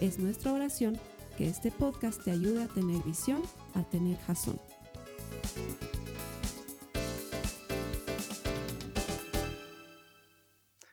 Es 0.00 0.18
nuestra 0.18 0.52
oración 0.52 1.00
que 1.38 1.48
este 1.48 1.70
podcast 1.70 2.22
te 2.22 2.30
ayude 2.30 2.64
a 2.64 2.68
tener 2.68 3.02
visión, 3.02 3.40
a 3.74 3.82
tener 3.82 4.18
jazón. 4.18 4.60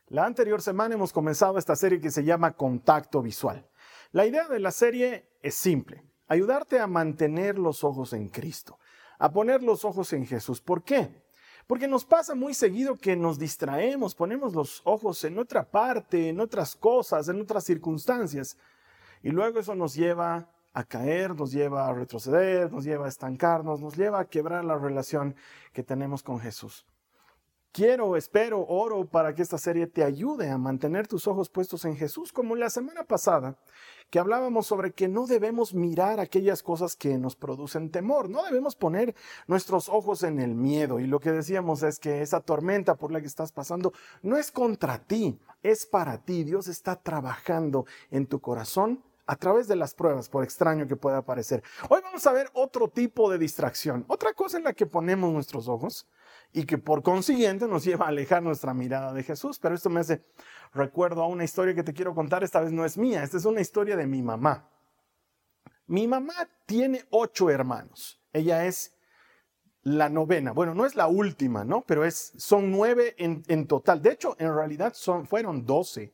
La 0.08 0.26
anterior 0.26 0.62
semana 0.62 0.96
hemos 0.96 1.12
comenzado 1.12 1.58
esta 1.58 1.76
serie 1.76 2.00
que 2.00 2.12
se 2.12 2.24
llama 2.24 2.56
Contacto 2.56 3.22
Visual. 3.22 3.68
La 4.14 4.26
idea 4.26 4.48
de 4.48 4.60
la 4.60 4.72
serie 4.72 5.28
es 5.42 5.56
simple, 5.56 6.06
ayudarte 6.30 6.80
a 6.80 6.88
mantener 6.88 7.60
los 7.60 7.84
ojos 7.84 8.14
en 8.14 8.30
Cristo, 8.30 8.80
a 9.20 9.34
poner 9.34 9.64
los 9.64 9.84
ojos 9.84 10.14
en 10.14 10.26
Jesús. 10.26 10.62
¿Por 10.62 10.82
qué? 10.86 11.24
Porque 11.68 11.90
nos 11.90 12.06
pasa 12.06 12.36
muy 12.36 12.54
seguido 12.54 12.98
que 12.98 13.18
nos 13.18 13.38
distraemos, 13.38 14.16
ponemos 14.16 14.54
los 14.54 14.82
ojos 14.86 15.22
en 15.26 15.40
otra 15.40 15.70
parte, 15.70 16.30
en 16.30 16.40
otras 16.40 16.74
cosas, 16.76 17.28
en 17.28 17.42
otras 17.42 17.66
circunstancias. 17.66 18.58
Y 19.24 19.32
luego 19.32 19.60
eso 19.60 19.74
nos 19.74 19.96
lleva 19.96 20.50
a 20.74 20.84
caer, 20.84 21.36
nos 21.36 21.52
lleva 21.52 21.88
a 21.88 21.94
retroceder, 21.94 22.72
nos 22.72 22.84
lleva 22.84 23.06
a 23.06 23.10
estancarnos, 23.10 23.80
nos 23.82 23.96
lleva 23.96 24.20
a 24.20 24.26
quebrar 24.26 24.66
la 24.66 24.78
relación 24.78 25.36
que 25.72 25.84
tenemos 25.84 26.24
con 26.24 26.40
Jesús. 26.40 26.86
Quiero, 27.72 28.16
espero, 28.18 28.64
oro 28.68 29.06
para 29.06 29.34
que 29.34 29.42
esta 29.42 29.58
serie 29.58 29.88
te 29.88 30.04
ayude 30.04 30.52
a 30.52 30.60
mantener 30.60 31.08
tus 31.08 31.28
ojos 31.28 31.50
puestos 31.50 31.86
en 31.86 31.96
Jesús, 31.96 32.32
como 32.32 32.56
la 32.56 32.70
semana 32.70 33.04
pasada, 33.04 33.58
que 34.12 34.20
hablábamos 34.20 34.68
sobre 34.68 34.92
que 34.92 35.08
no 35.08 35.26
debemos 35.26 35.74
mirar 35.74 36.20
aquellas 36.20 36.62
cosas 36.62 36.96
que 36.96 37.18
nos 37.18 37.36
producen 37.36 37.90
temor, 37.90 38.30
no 38.30 38.44
debemos 38.44 38.76
poner 38.76 39.16
nuestros 39.48 39.90
ojos 39.90 40.22
en 40.22 40.40
el 40.40 40.54
miedo. 40.54 41.00
Y 41.00 41.08
lo 41.08 41.20
que 41.20 41.32
decíamos 41.32 41.82
es 41.82 41.98
que 41.98 42.22
esa 42.22 42.42
tormenta 42.42 42.94
por 42.94 43.12
la 43.12 43.22
que 43.22 43.28
estás 43.28 43.52
pasando 43.52 43.92
no 44.22 44.38
es 44.38 44.52
contra 44.52 45.00
ti, 45.00 45.40
es 45.64 45.88
para 45.88 46.24
ti. 46.24 46.44
Dios 46.44 46.68
está 46.68 47.02
trabajando 47.02 47.88
en 48.12 48.28
tu 48.28 48.40
corazón 48.40 49.04
a 49.26 49.36
través 49.36 49.68
de 49.68 49.76
las 49.76 49.94
pruebas, 49.94 50.30
por 50.30 50.44
extraño 50.44 50.88
que 50.88 50.96
pueda 50.96 51.22
parecer. 51.24 51.64
Hoy 51.90 52.02
vamos 52.04 52.26
a 52.28 52.34
ver 52.34 52.50
otro 52.54 52.90
tipo 52.90 53.32
de 53.32 53.38
distracción, 53.38 54.06
otra 54.08 54.34
cosa 54.34 54.58
en 54.58 54.66
la 54.66 54.74
que 54.74 54.86
ponemos 54.86 55.32
nuestros 55.32 55.68
ojos 55.68 56.08
y 56.52 56.66
que 56.66 56.78
por 56.78 57.02
consiguiente 57.02 57.68
nos 57.68 57.84
lleva 57.84 58.06
a 58.06 58.10
alejar 58.10 58.44
nuestra 58.44 58.74
mirada 58.74 59.14
de 59.14 59.24
Jesús. 59.24 59.60
Pero 59.60 59.76
esto 59.76 59.90
me 59.90 60.02
hace 60.02 60.26
recuerdo 60.74 61.24
a 61.24 61.28
una 61.28 61.44
historia 61.44 61.74
que 61.74 61.84
te 61.84 61.94
quiero 61.94 62.14
contar, 62.14 62.44
esta 62.44 62.60
vez 62.60 62.72
no 62.72 62.86
es 62.86 62.98
mía, 62.98 63.24
esta 63.24 63.38
es 63.38 63.46
una 63.46 63.62
historia 63.62 63.96
de 63.96 64.08
mi 64.08 64.22
mamá. 64.22 64.70
Mi 65.88 66.08
mamá 66.08 66.34
tiene 66.66 67.06
ocho 67.10 67.50
hermanos, 67.50 68.22
ella 68.32 68.66
es 68.66 68.98
la 69.84 70.10
novena, 70.10 70.54
bueno, 70.54 70.74
no 70.74 70.86
es 70.86 70.96
la 70.96 71.08
última, 71.08 71.66
¿no? 71.66 71.82
Pero 71.82 72.06
es, 72.06 72.34
son 72.38 72.72
nueve 72.72 73.16
en, 73.18 73.68
total. 73.68 74.02
De 74.02 74.12
hecho, 74.12 74.36
en 74.40 74.56
realidad 74.56 74.94
fueron 75.26 75.66
doce 75.66 76.14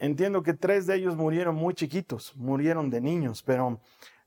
Entiendo 0.00 0.42
que 0.42 0.54
tres 0.54 0.86
de 0.86 0.96
ellos 0.96 1.14
murieron 1.14 1.54
muy 1.54 1.74
chiquitos, 1.74 2.34
murieron 2.34 2.88
de 2.88 3.02
niños, 3.02 3.42
pero 3.42 3.78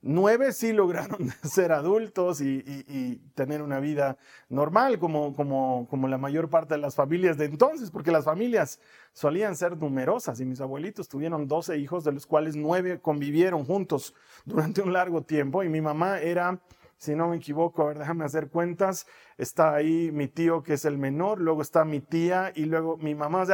nueve 0.02 0.52
sí 0.52 0.72
lograron 0.72 1.18
ser 1.42 1.72
adultos 1.72 2.40
y, 2.40 3.20
tener 3.34 3.60
una 3.60 3.80
vida 3.80 4.16
normal, 4.48 5.00
como, 5.00 5.34
como, 5.34 5.88
como 5.90 6.06
la 6.06 6.16
mayor 6.16 6.48
parte 6.48 6.74
de 6.74 6.80
las 6.80 6.94
familias 6.94 7.36
de 7.38 7.46
entonces, 7.46 7.90
porque 7.90 8.12
las 8.12 8.24
familias 8.24 8.78
solían 9.12 9.56
ser 9.56 9.76
numerosas 9.76 10.38
y 10.38 10.44
mis 10.44 10.60
abuelitos 10.60 11.08
tuvieron 11.08 11.48
doce 11.48 11.76
hijos, 11.76 12.04
de 12.04 12.12
los 12.12 12.24
cuales 12.24 12.54
nueve 12.54 13.00
convivieron 13.00 13.64
juntos 13.64 14.14
durante 14.44 14.80
un 14.80 14.92
largo 14.92 15.22
tiempo 15.22 15.64
y 15.64 15.68
mi 15.68 15.80
mamá 15.80 16.20
era 16.20 16.60
si 16.96 17.14
no 17.14 17.28
me 17.28 17.36
equivoco, 17.36 17.82
a 17.82 17.86
ver, 17.86 17.98
déjame 17.98 18.24
hacer 18.24 18.48
cuentas, 18.48 19.06
está 19.36 19.74
ahí 19.74 20.10
mi 20.12 20.28
tío 20.28 20.62
que 20.62 20.74
es 20.74 20.84
el 20.84 20.96
menor, 20.96 21.40
luego 21.40 21.60
está 21.60 21.84
mi 21.84 22.00
tía 22.00 22.52
y 22.54 22.64
luego 22.64 22.96
mi 22.96 23.14
mamá, 23.14 23.44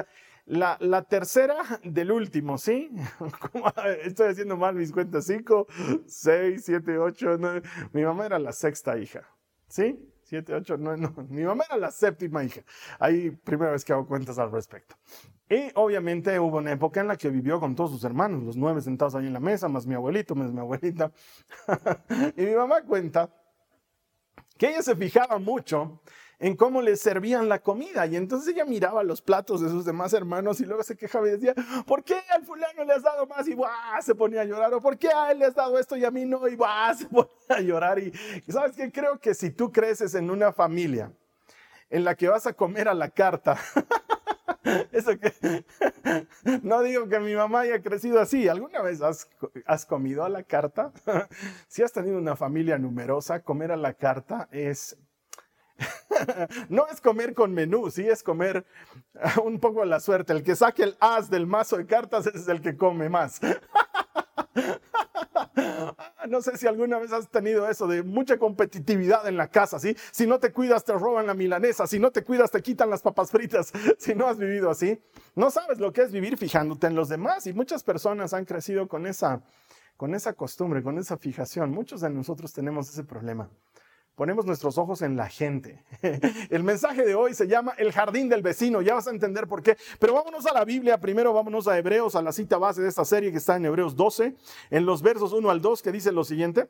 la, 0.50 1.02
tercera 1.04 1.80
del 1.84 2.10
último, 2.10 2.58
¿sí? 2.58 2.90
Estoy 4.02 4.28
haciendo 4.28 4.56
mal 4.56 4.74
mis 4.74 4.92
cuentas. 4.92 5.26
Cinco, 5.26 5.66
seis, 6.06 6.64
siete, 6.64 6.98
ocho, 6.98 7.36
nueve. 7.38 7.62
Mi 7.92 8.02
mamá 8.02 8.26
era 8.26 8.38
la 8.38 8.52
sexta 8.52 8.98
hija, 8.98 9.22
¿sí? 9.68 9.98
Siete, 10.24 10.54
ocho, 10.54 10.76
nueve, 10.76 10.98
no. 11.00 11.14
Mi 11.28 11.42
mamá 11.42 11.64
era 11.68 11.76
la 11.76 11.90
séptima 11.90 12.42
hija. 12.44 12.62
Ahí, 12.98 13.30
primera 13.30 13.72
vez 13.72 13.84
que 13.84 13.92
hago 13.92 14.06
cuentas 14.06 14.38
al 14.38 14.50
respecto. 14.50 14.96
Y 15.48 15.70
obviamente 15.74 16.38
hubo 16.38 16.58
una 16.58 16.72
época 16.72 17.00
en 17.00 17.08
la 17.08 17.16
que 17.16 17.30
vivió 17.30 17.58
con 17.58 17.74
todos 17.74 17.90
sus 17.90 18.04
hermanos, 18.04 18.42
los 18.42 18.56
nueve 18.56 18.80
sentados 18.80 19.14
ahí 19.16 19.26
en 19.26 19.32
la 19.32 19.40
mesa, 19.40 19.68
más 19.68 19.86
mi 19.86 19.94
abuelito, 19.94 20.34
más 20.34 20.52
mi 20.52 20.60
abuelita. 20.60 21.12
y 22.36 22.42
mi 22.42 22.54
mamá 22.54 22.82
cuenta 22.82 23.28
que 24.56 24.68
ella 24.68 24.82
se 24.82 24.94
fijaba 24.94 25.38
mucho 25.38 26.00
en 26.40 26.56
cómo 26.56 26.80
les 26.80 27.00
servían 27.00 27.48
la 27.48 27.60
comida. 27.60 28.06
Y 28.06 28.16
entonces 28.16 28.54
ella 28.54 28.64
miraba 28.64 29.02
los 29.04 29.20
platos 29.20 29.60
de 29.60 29.68
sus 29.68 29.84
demás 29.84 30.12
hermanos 30.14 30.60
y 30.60 30.64
luego 30.64 30.82
se 30.82 30.96
quejaba 30.96 31.28
y 31.28 31.32
decía, 31.32 31.54
¿por 31.86 32.02
qué 32.02 32.16
al 32.30 32.44
fulano 32.44 32.82
le 32.84 32.94
has 32.94 33.02
dado 33.02 33.26
más? 33.26 33.46
Y 33.46 33.56
se 34.00 34.14
ponía 34.14 34.40
a 34.40 34.44
llorar. 34.44 34.72
¿O 34.74 34.80
por 34.80 34.98
qué 34.98 35.08
a 35.08 35.30
él 35.30 35.38
le 35.38 35.44
has 35.44 35.54
dado 35.54 35.78
esto 35.78 35.96
y 35.96 36.04
a 36.04 36.10
mí 36.10 36.24
no? 36.24 36.48
Y 36.48 36.52
se 36.96 37.06
ponía 37.06 37.30
a 37.48 37.60
llorar. 37.60 37.98
Y, 37.98 38.12
sabes 38.48 38.74
que 38.74 38.90
creo 38.90 39.20
que 39.20 39.34
si 39.34 39.50
tú 39.50 39.70
creces 39.70 40.14
en 40.14 40.30
una 40.30 40.52
familia 40.52 41.12
en 41.90 42.04
la 42.04 42.14
que 42.14 42.28
vas 42.28 42.46
a 42.46 42.54
comer 42.54 42.88
a 42.88 42.94
la 42.94 43.10
carta, 43.10 43.58
Eso 44.92 45.12
que 45.18 45.64
no 46.62 46.82
digo 46.82 47.08
que 47.08 47.18
mi 47.18 47.34
mamá 47.34 47.60
haya 47.60 47.82
crecido 47.82 48.20
así. 48.20 48.48
¿Alguna 48.48 48.82
vez 48.82 49.00
has, 49.00 49.28
has, 49.66 49.86
comido 49.86 50.24
a 50.24 50.28
la 50.28 50.42
carta? 50.42 50.92
si 51.66 51.82
has 51.82 51.92
tenido 51.92 52.18
una 52.18 52.36
familia 52.36 52.78
numerosa, 52.78 53.42
comer 53.42 53.72
a 53.72 53.76
la 53.76 53.94
carta 53.94 54.48
es 54.52 54.96
no 56.68 56.86
es 56.88 57.00
comer 57.00 57.34
con 57.34 57.52
menú, 57.52 57.90
sí 57.90 58.08
es 58.08 58.22
comer 58.22 58.64
un 59.44 59.58
poco 59.60 59.84
la 59.84 60.00
suerte. 60.00 60.32
El 60.32 60.42
que 60.42 60.56
saque 60.56 60.82
el 60.84 60.96
as 61.00 61.30
del 61.30 61.46
mazo 61.46 61.76
de 61.76 61.86
cartas 61.86 62.26
es 62.26 62.48
el 62.48 62.60
que 62.60 62.76
come 62.76 63.08
más. 63.08 63.40
no 66.28 66.42
sé 66.42 66.56
si 66.56 66.66
alguna 66.66 66.98
vez 66.98 67.12
has 67.12 67.28
tenido 67.28 67.68
eso 67.68 67.86
de 67.86 68.02
mucha 68.02 68.38
competitividad 68.38 69.26
en 69.26 69.36
la 69.36 69.48
casa, 69.48 69.78
¿sí? 69.78 69.96
Si 70.10 70.26
no 70.26 70.38
te 70.38 70.52
cuidas, 70.52 70.84
te 70.84 70.92
roban 70.92 71.26
la 71.26 71.34
milanesa. 71.34 71.86
Si 71.86 71.98
no 71.98 72.10
te 72.10 72.24
cuidas, 72.24 72.50
te 72.50 72.62
quitan 72.62 72.90
las 72.90 73.02
papas 73.02 73.30
fritas. 73.30 73.72
Si 73.98 74.14
no 74.14 74.26
has 74.26 74.38
vivido 74.38 74.70
así, 74.70 75.00
no 75.34 75.50
sabes 75.50 75.78
lo 75.78 75.92
que 75.92 76.02
es 76.02 76.12
vivir 76.12 76.36
fijándote 76.36 76.86
en 76.86 76.94
los 76.94 77.08
demás. 77.08 77.46
Y 77.46 77.52
muchas 77.52 77.82
personas 77.82 78.34
han 78.34 78.44
crecido 78.44 78.88
con 78.88 79.06
esa, 79.06 79.42
con 79.96 80.14
esa 80.14 80.32
costumbre, 80.34 80.82
con 80.82 80.98
esa 80.98 81.16
fijación. 81.16 81.70
Muchos 81.70 82.00
de 82.00 82.10
nosotros 82.10 82.52
tenemos 82.52 82.88
ese 82.88 83.04
problema 83.04 83.48
ponemos 84.20 84.44
nuestros 84.44 84.76
ojos 84.76 85.00
en 85.00 85.16
la 85.16 85.30
gente. 85.30 85.82
El 86.50 86.62
mensaje 86.62 87.06
de 87.06 87.14
hoy 87.14 87.32
se 87.32 87.48
llama 87.48 87.72
El 87.78 87.90
jardín 87.90 88.28
del 88.28 88.42
vecino, 88.42 88.82
ya 88.82 88.92
vas 88.92 89.06
a 89.06 89.12
entender 89.12 89.46
por 89.46 89.62
qué. 89.62 89.78
Pero 89.98 90.12
vámonos 90.12 90.44
a 90.44 90.52
la 90.52 90.62
Biblia, 90.66 91.00
primero 91.00 91.32
vámonos 91.32 91.66
a 91.66 91.78
Hebreos, 91.78 92.14
a 92.14 92.20
la 92.20 92.30
cita 92.30 92.58
base 92.58 92.82
de 92.82 92.88
esta 92.90 93.06
serie 93.06 93.32
que 93.32 93.38
está 93.38 93.56
en 93.56 93.64
Hebreos 93.64 93.96
12, 93.96 94.36
en 94.68 94.84
los 94.84 95.00
versos 95.00 95.32
1 95.32 95.48
al 95.48 95.62
2, 95.62 95.80
que 95.80 95.90
dice 95.90 96.12
lo 96.12 96.22
siguiente. 96.24 96.68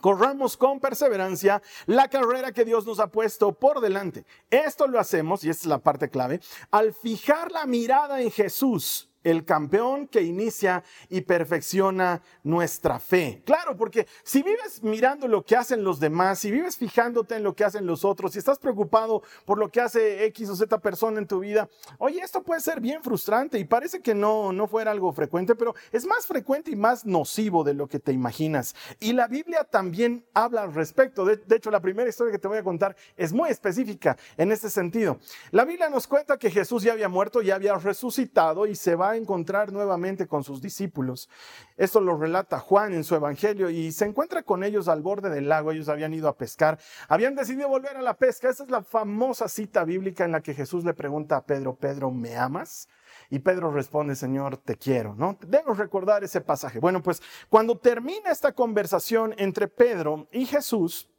Corramos 0.00 0.56
con 0.56 0.78
perseverancia 0.78 1.60
la 1.86 2.06
carrera 2.06 2.52
que 2.52 2.64
Dios 2.64 2.86
nos 2.86 3.00
ha 3.00 3.08
puesto 3.08 3.50
por 3.50 3.80
delante. 3.80 4.24
Esto 4.48 4.86
lo 4.86 5.00
hacemos, 5.00 5.42
y 5.42 5.50
esta 5.50 5.62
es 5.62 5.66
la 5.66 5.78
parte 5.78 6.08
clave, 6.08 6.38
al 6.70 6.94
fijar 6.94 7.50
la 7.50 7.66
mirada 7.66 8.22
en 8.22 8.30
Jesús 8.30 9.10
el 9.24 9.44
campeón 9.44 10.06
que 10.06 10.22
inicia 10.22 10.84
y 11.08 11.22
perfecciona 11.22 12.22
nuestra 12.42 12.98
fe. 13.00 13.42
Claro, 13.44 13.76
porque 13.76 14.06
si 14.22 14.42
vives 14.42 14.82
mirando 14.82 15.26
lo 15.26 15.44
que 15.44 15.56
hacen 15.56 15.82
los 15.82 15.98
demás, 15.98 16.38
si 16.38 16.50
vives 16.50 16.76
fijándote 16.76 17.36
en 17.36 17.42
lo 17.42 17.56
que 17.56 17.64
hacen 17.64 17.86
los 17.86 18.04
otros, 18.04 18.32
si 18.32 18.38
estás 18.38 18.58
preocupado 18.58 19.22
por 19.44 19.58
lo 19.58 19.70
que 19.70 19.80
hace 19.80 20.26
X 20.26 20.50
o 20.50 20.56
Z 20.56 20.78
persona 20.78 21.18
en 21.18 21.26
tu 21.26 21.40
vida, 21.40 21.68
oye, 21.98 22.20
esto 22.20 22.42
puede 22.42 22.60
ser 22.60 22.80
bien 22.80 23.02
frustrante 23.02 23.58
y 23.58 23.64
parece 23.64 24.00
que 24.00 24.14
no, 24.14 24.52
no 24.52 24.68
fuera 24.68 24.90
algo 24.90 25.12
frecuente, 25.12 25.54
pero 25.54 25.74
es 25.90 26.06
más 26.06 26.26
frecuente 26.26 26.70
y 26.70 26.76
más 26.76 27.06
nocivo 27.06 27.64
de 27.64 27.74
lo 27.74 27.88
que 27.88 27.98
te 27.98 28.12
imaginas. 28.12 28.74
Y 29.00 29.14
la 29.14 29.26
Biblia 29.26 29.64
también 29.64 30.26
habla 30.34 30.62
al 30.62 30.74
respecto. 30.74 31.24
De, 31.24 31.36
de 31.36 31.56
hecho, 31.56 31.70
la 31.70 31.80
primera 31.80 32.08
historia 32.08 32.32
que 32.32 32.38
te 32.38 32.48
voy 32.48 32.58
a 32.58 32.62
contar 32.62 32.94
es 33.16 33.32
muy 33.32 33.48
específica 33.48 34.16
en 34.36 34.52
este 34.52 34.68
sentido. 34.68 35.18
La 35.50 35.64
Biblia 35.64 35.88
nos 35.88 36.06
cuenta 36.06 36.38
que 36.38 36.50
Jesús 36.50 36.82
ya 36.82 36.92
había 36.92 37.08
muerto, 37.08 37.40
ya 37.40 37.54
había 37.54 37.74
resucitado 37.76 38.66
y 38.66 38.74
se 38.74 38.94
va 38.94 39.13
a 39.14 39.16
encontrar 39.16 39.72
nuevamente 39.72 40.26
con 40.26 40.44
sus 40.44 40.60
discípulos. 40.60 41.28
Esto 41.76 42.00
lo 42.00 42.16
relata 42.16 42.60
Juan 42.60 42.92
en 42.92 43.04
su 43.04 43.14
evangelio 43.14 43.70
y 43.70 43.92
se 43.92 44.04
encuentra 44.04 44.42
con 44.42 44.62
ellos 44.62 44.88
al 44.88 45.02
borde 45.02 45.30
del 45.30 45.48
lago. 45.48 45.72
Ellos 45.72 45.88
habían 45.88 46.14
ido 46.14 46.28
a 46.28 46.36
pescar, 46.36 46.78
habían 47.08 47.34
decidido 47.34 47.68
volver 47.68 47.96
a 47.96 48.02
la 48.02 48.14
pesca. 48.14 48.48
Esa 48.48 48.64
es 48.64 48.70
la 48.70 48.82
famosa 48.82 49.48
cita 49.48 49.84
bíblica 49.84 50.24
en 50.24 50.32
la 50.32 50.42
que 50.42 50.54
Jesús 50.54 50.84
le 50.84 50.94
pregunta 50.94 51.36
a 51.36 51.44
Pedro, 51.44 51.74
Pedro, 51.74 52.10
¿me 52.10 52.36
amas? 52.36 52.88
Y 53.30 53.38
Pedro 53.38 53.70
responde, 53.70 54.14
Señor, 54.16 54.58
te 54.58 54.76
quiero, 54.76 55.14
¿no? 55.14 55.38
Debemos 55.40 55.78
recordar 55.78 56.24
ese 56.24 56.40
pasaje. 56.40 56.78
Bueno, 56.78 57.02
pues 57.02 57.22
cuando 57.48 57.78
termina 57.78 58.30
esta 58.30 58.52
conversación 58.52 59.34
entre 59.38 59.68
Pedro 59.68 60.28
y 60.30 60.46
Jesús, 60.46 61.10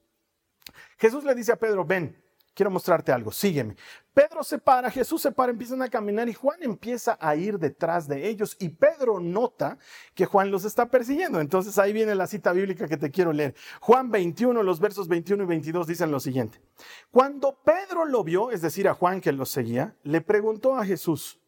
Jesús 0.97 1.23
le 1.23 1.35
dice 1.35 1.51
a 1.51 1.57
Pedro, 1.57 1.85
ven, 1.85 2.24
quiero 2.55 2.71
mostrarte 2.71 3.11
algo, 3.11 3.31
sígueme. 3.31 3.75
Pedro 4.13 4.43
se 4.43 4.57
para, 4.57 4.89
Jesús 4.89 5.21
se 5.21 5.31
para, 5.31 5.51
empiezan 5.51 5.81
a 5.81 5.89
caminar 5.89 6.29
y 6.29 6.33
Juan 6.33 6.63
empieza 6.63 7.17
a 7.19 7.35
ir 7.35 7.59
detrás 7.59 8.07
de 8.07 8.27
ellos 8.29 8.55
y 8.59 8.69
Pedro 8.69 9.19
nota 9.19 9.77
que 10.15 10.25
Juan 10.25 10.49
los 10.49 10.63
está 10.63 10.89
persiguiendo. 10.89 11.41
Entonces 11.41 11.77
ahí 11.77 11.91
viene 11.91 12.15
la 12.15 12.25
cita 12.25 12.53
bíblica 12.53 12.87
que 12.87 12.97
te 12.97 13.11
quiero 13.11 13.33
leer. 13.33 13.53
Juan 13.81 14.09
21, 14.09 14.63
los 14.63 14.79
versos 14.79 15.09
21 15.09 15.43
y 15.43 15.45
22 15.45 15.85
dicen 15.85 16.11
lo 16.11 16.21
siguiente. 16.21 16.61
Cuando 17.11 17.61
Pedro 17.61 18.05
lo 18.05 18.23
vio, 18.23 18.51
es 18.51 18.61
decir, 18.61 18.87
a 18.87 18.93
Juan 18.93 19.19
que 19.19 19.33
los 19.33 19.49
seguía, 19.49 19.97
le 20.03 20.21
preguntó 20.21 20.77
a 20.77 20.85
Jesús, 20.85 21.41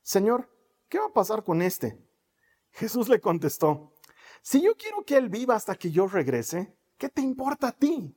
Señor, 0.00 0.48
¿qué 0.88 1.00
va 1.00 1.06
a 1.06 1.12
pasar 1.12 1.42
con 1.42 1.60
este? 1.60 1.98
Jesús 2.70 3.08
le 3.08 3.20
contestó, 3.20 3.92
si 4.42 4.62
yo 4.62 4.76
quiero 4.76 5.04
que 5.04 5.16
él 5.16 5.28
viva 5.28 5.56
hasta 5.56 5.74
que 5.74 5.90
yo 5.90 6.06
regrese, 6.06 6.72
¿qué 6.98 7.08
te 7.08 7.20
importa 7.20 7.68
a 7.68 7.72
ti? 7.72 8.14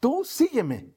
Tú 0.00 0.24
sígueme. 0.24 0.96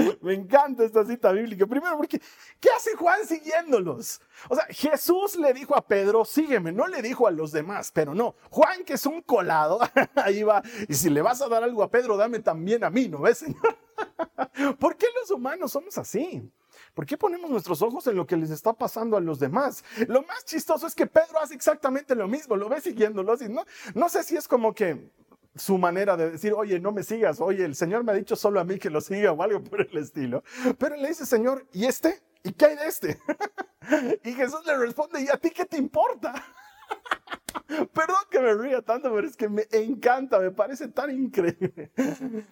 Me 0.20 0.34
encanta 0.34 0.84
esta 0.84 1.04
cita 1.04 1.32
bíblica. 1.32 1.66
Primero, 1.66 1.96
porque 1.96 2.20
¿qué 2.60 2.68
hace 2.76 2.94
Juan 2.94 3.26
siguiéndolos? 3.26 4.20
O 4.48 4.54
sea, 4.54 4.66
Jesús 4.70 5.36
le 5.36 5.52
dijo 5.52 5.76
a 5.76 5.86
Pedro, 5.86 6.24
sígueme, 6.24 6.72
no 6.72 6.86
le 6.86 7.02
dijo 7.02 7.26
a 7.26 7.30
los 7.30 7.52
demás, 7.52 7.90
pero 7.92 8.14
no. 8.14 8.34
Juan, 8.50 8.84
que 8.84 8.94
es 8.94 9.06
un 9.06 9.22
colado, 9.22 9.80
ahí 10.16 10.42
va. 10.42 10.62
Y 10.88 10.94
si 10.94 11.10
le 11.10 11.22
vas 11.22 11.42
a 11.42 11.48
dar 11.48 11.62
algo 11.62 11.82
a 11.82 11.90
Pedro, 11.90 12.16
dame 12.16 12.40
también 12.40 12.84
a 12.84 12.90
mí, 12.90 13.08
¿no 13.08 13.20
ves, 13.20 13.38
Señor? 13.38 13.78
¿Por 14.78 14.96
qué 14.96 15.06
los 15.20 15.30
humanos 15.30 15.72
somos 15.72 15.96
así? 15.98 16.50
¿Por 16.94 17.06
qué 17.06 17.16
ponemos 17.16 17.50
nuestros 17.50 17.82
ojos 17.82 18.06
en 18.06 18.16
lo 18.16 18.26
que 18.26 18.36
les 18.36 18.50
está 18.50 18.72
pasando 18.72 19.16
a 19.16 19.20
los 19.20 19.38
demás? 19.38 19.84
Lo 20.08 20.22
más 20.22 20.44
chistoso 20.44 20.86
es 20.86 20.94
que 20.94 21.06
Pedro 21.06 21.38
hace 21.40 21.54
exactamente 21.54 22.14
lo 22.14 22.26
mismo, 22.26 22.56
lo 22.56 22.68
ve 22.68 22.80
siguiéndolo. 22.80 23.36
Y 23.40 23.48
no, 23.48 23.64
no 23.94 24.08
sé 24.08 24.22
si 24.22 24.36
es 24.36 24.48
como 24.48 24.74
que 24.74 25.10
su 25.54 25.78
manera 25.78 26.16
de 26.16 26.30
decir, 26.30 26.52
oye, 26.52 26.78
no 26.80 26.92
me 26.92 27.02
sigas, 27.02 27.40
oye, 27.40 27.64
el 27.64 27.74
Señor 27.74 28.04
me 28.04 28.12
ha 28.12 28.14
dicho 28.14 28.36
solo 28.36 28.60
a 28.60 28.64
mí 28.64 28.78
que 28.78 28.90
lo 28.90 29.00
siga 29.00 29.32
o 29.32 29.42
algo 29.42 29.62
por 29.62 29.80
el 29.80 29.96
estilo. 29.98 30.42
Pero 30.78 30.96
le 30.96 31.08
dice, 31.08 31.26
Señor, 31.26 31.66
¿y 31.72 31.86
este? 31.86 32.22
¿Y 32.42 32.52
qué 32.52 32.66
hay 32.66 32.76
de 32.76 32.86
este? 32.86 33.18
y 34.24 34.32
Jesús 34.32 34.64
le 34.64 34.76
responde, 34.78 35.22
¿y 35.22 35.28
a 35.28 35.36
ti 35.36 35.50
qué 35.50 35.64
te 35.64 35.76
importa? 35.76 36.34
Perdón 37.92 38.24
que 38.30 38.40
me 38.40 38.54
ría 38.54 38.82
tanto, 38.82 39.12
pero 39.12 39.26
es 39.26 39.36
que 39.36 39.48
me 39.48 39.66
encanta, 39.70 40.38
me 40.38 40.50
parece 40.50 40.88
tan 40.88 41.10
increíble. 41.10 41.92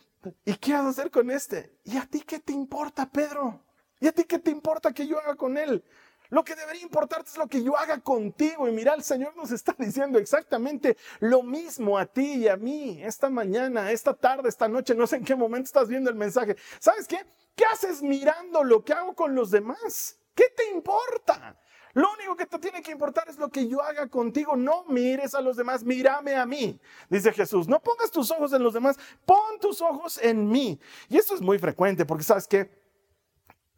¿Y 0.44 0.54
qué 0.56 0.72
vas 0.72 0.84
a 0.84 0.88
hacer 0.88 1.10
con 1.10 1.30
este? 1.30 1.78
¿Y 1.84 1.96
a 1.96 2.06
ti 2.06 2.20
qué 2.20 2.40
te 2.40 2.52
importa, 2.52 3.10
Pedro? 3.10 3.64
¿Y 4.00 4.06
a 4.06 4.12
ti 4.12 4.24
qué 4.24 4.38
te 4.38 4.50
importa 4.50 4.92
que 4.92 5.06
yo 5.06 5.18
haga 5.18 5.34
con 5.36 5.56
él? 5.56 5.84
Lo 6.30 6.44
que 6.44 6.54
debería 6.54 6.82
importarte 6.82 7.30
es 7.30 7.38
lo 7.38 7.46
que 7.46 7.62
yo 7.62 7.76
haga 7.76 8.00
contigo. 8.00 8.68
Y 8.68 8.72
mira, 8.72 8.94
el 8.94 9.02
Señor 9.02 9.34
nos 9.36 9.50
está 9.50 9.74
diciendo 9.78 10.18
exactamente 10.18 10.96
lo 11.20 11.42
mismo 11.42 11.98
a 11.98 12.06
ti 12.06 12.34
y 12.34 12.48
a 12.48 12.56
mí 12.56 13.02
esta 13.02 13.30
mañana, 13.30 13.90
esta 13.90 14.14
tarde, 14.14 14.48
esta 14.48 14.68
noche. 14.68 14.94
No 14.94 15.06
sé 15.06 15.16
en 15.16 15.24
qué 15.24 15.34
momento 15.34 15.66
estás 15.66 15.88
viendo 15.88 16.10
el 16.10 16.16
mensaje. 16.16 16.56
¿Sabes 16.78 17.06
qué? 17.06 17.18
¿Qué 17.54 17.64
haces 17.64 18.02
mirando 18.02 18.62
lo 18.62 18.84
que 18.84 18.92
hago 18.92 19.14
con 19.14 19.34
los 19.34 19.50
demás? 19.50 20.18
¿Qué 20.34 20.44
te 20.56 20.70
importa? 20.70 21.58
Lo 21.94 22.12
único 22.12 22.36
que 22.36 22.46
te 22.46 22.58
tiene 22.58 22.82
que 22.82 22.92
importar 22.92 23.28
es 23.28 23.38
lo 23.38 23.48
que 23.48 23.66
yo 23.66 23.82
haga 23.82 24.06
contigo. 24.06 24.54
No 24.54 24.84
mires 24.84 25.34
a 25.34 25.40
los 25.40 25.56
demás, 25.56 25.82
mírame 25.82 26.36
a 26.36 26.46
mí, 26.46 26.78
dice 27.08 27.32
Jesús. 27.32 27.66
No 27.66 27.80
pongas 27.80 28.10
tus 28.10 28.30
ojos 28.30 28.52
en 28.52 28.62
los 28.62 28.74
demás, 28.74 28.96
pon 29.24 29.58
tus 29.60 29.80
ojos 29.80 30.18
en 30.22 30.48
mí. 30.48 30.78
Y 31.08 31.16
esto 31.16 31.34
es 31.34 31.40
muy 31.40 31.58
frecuente 31.58 32.04
porque 32.04 32.22
sabes 32.22 32.46
que, 32.46 32.70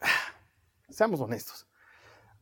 seamos 0.91 1.21
honestos, 1.21 1.67